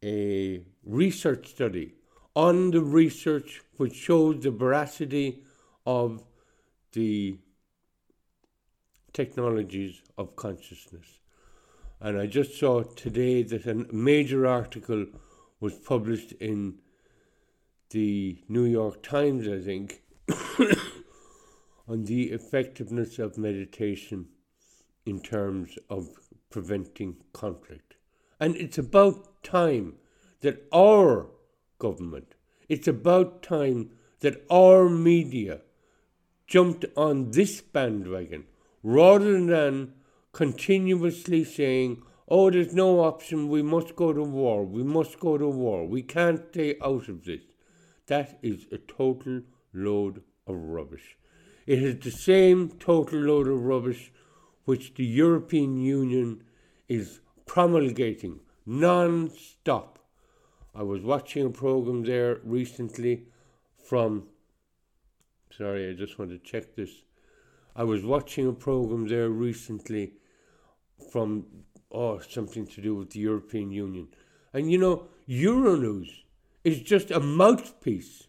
a 0.04 0.64
research 0.84 1.48
study 1.48 1.94
on 2.36 2.72
the 2.72 2.82
research 2.82 3.62
which 3.78 3.96
shows 3.96 4.44
the 4.44 4.52
veracity 4.52 5.44
of 5.86 6.24
the 6.94 7.38
technologies 9.14 10.02
of 10.18 10.36
consciousness. 10.36 11.20
And 12.00 12.20
I 12.20 12.28
just 12.28 12.58
saw 12.58 12.84
today 12.84 13.44
that 13.44 13.66
a 13.66 13.86
major 13.94 14.48
article 14.48 15.06
was 15.60 15.74
published 15.76 16.32
in 16.34 16.80
the 17.92 18.38
New 18.48 18.66
York 18.66 19.04
Times, 19.04 19.48
I 19.48 19.60
think, 19.60 20.02
on 21.88 22.06
the 22.06 22.32
effectiveness 22.32 23.20
of 23.20 23.38
meditation 23.38 24.28
in 25.06 25.20
terms 25.20 25.78
of 25.90 26.10
preventing 26.50 27.18
conflict. 27.34 27.96
And 28.40 28.56
it's 28.56 28.78
about 28.78 29.44
time 29.44 29.96
that 30.42 30.68
our 30.74 31.28
government, 31.86 32.36
it's 32.70 32.88
about 32.88 33.42
time 33.42 33.90
that 34.20 34.46
our 34.50 34.88
media 34.88 35.62
jumped 36.48 36.86
on 36.96 37.32
this 37.32 37.62
bandwagon 37.62 38.44
rather 38.84 39.34
than 39.46 39.94
continuously 40.32 41.44
saying, 41.44 42.02
oh, 42.28 42.50
there's 42.50 42.74
no 42.74 43.00
option, 43.00 43.50
we 43.50 43.62
must 43.62 43.96
go 43.96 44.14
to 44.14 44.24
war, 44.24 44.64
we 44.64 44.84
must 44.84 45.20
go 45.20 45.38
to 45.38 45.48
war, 45.48 45.86
we 45.86 46.02
can't 46.02 46.44
stay 46.52 46.76
out 46.84 47.08
of 47.10 47.26
this. 47.26 47.42
That 48.08 48.38
is 48.42 48.68
a 48.72 48.78
total 48.78 49.42
load 49.74 50.22
of 50.48 50.56
rubbish. 50.56 51.18
It 51.66 51.82
is 51.82 52.00
the 52.00 52.12
same 52.12 52.70
total 52.80 53.20
load 53.20 53.48
of 53.48 53.64
rubbish 53.64 54.12
which 54.66 54.94
the 54.96 55.06
European 55.06 55.78
Union 55.78 56.44
is 56.88 57.22
promulgating 57.46 58.40
non 58.66 59.30
stop. 59.30 60.00
I 60.74 60.84
was 60.84 61.02
watching 61.02 61.46
a 61.46 61.50
program 61.50 62.04
there 62.04 62.40
recently 62.44 63.26
from 63.84 64.28
Sorry, 65.58 65.90
I 65.90 65.94
just 65.94 66.18
want 66.18 66.32
to 66.32 66.38
check 66.38 66.76
this. 66.76 66.90
I 67.76 67.84
was 67.84 68.06
watching 68.06 68.48
a 68.48 68.54
program 68.54 69.08
there 69.08 69.30
recently 69.30 70.14
from 71.12 71.46
oh 71.92 72.20
something 72.20 72.66
to 72.68 72.82
do 72.82 72.96
with 72.96 73.10
the 73.12 73.20
European 73.20 73.72
Union, 73.72 74.08
and 74.54 74.72
you 74.72 74.78
know 74.78 75.08
Euronews 75.28 76.10
is 76.64 76.82
just 76.82 77.12
a 77.12 77.20
mouthpiece 77.20 78.28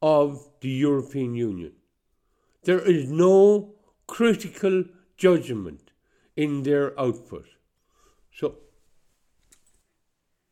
of 0.00 0.48
the 0.60 0.68
European 0.68 1.34
Union. 1.34 1.72
There 2.64 2.80
is 2.80 3.10
no 3.10 3.74
critical 4.06 4.84
judgment 5.16 5.90
in 6.36 6.62
their 6.62 6.98
output. 6.98 7.46
So 8.32 8.56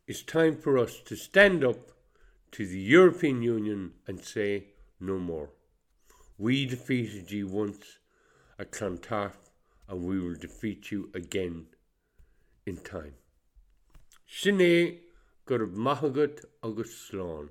it's 0.08 0.22
time 0.22 0.56
for 0.56 0.78
us 0.78 1.00
to 1.04 1.14
stand 1.14 1.62
up 1.62 1.92
to 2.50 2.66
the 2.66 2.80
European 2.80 3.42
Union 3.42 3.92
and 4.06 4.24
say 4.24 4.68
no 4.98 5.18
more. 5.18 5.50
We 6.38 6.64
defeated 6.64 7.30
you 7.30 7.46
once 7.46 7.98
at 8.58 8.70
Clontarf, 8.70 9.36
and 9.86 10.02
we 10.02 10.18
will 10.18 10.34
defeat 10.34 10.90
you 10.90 11.10
again 11.14 11.66
in 12.64 12.78
time. 12.78 13.16
Sinné 14.26 15.00
gur 15.44 15.66
maithagat 15.66 16.42
agus 16.64 17.10
sláán. 17.10 17.50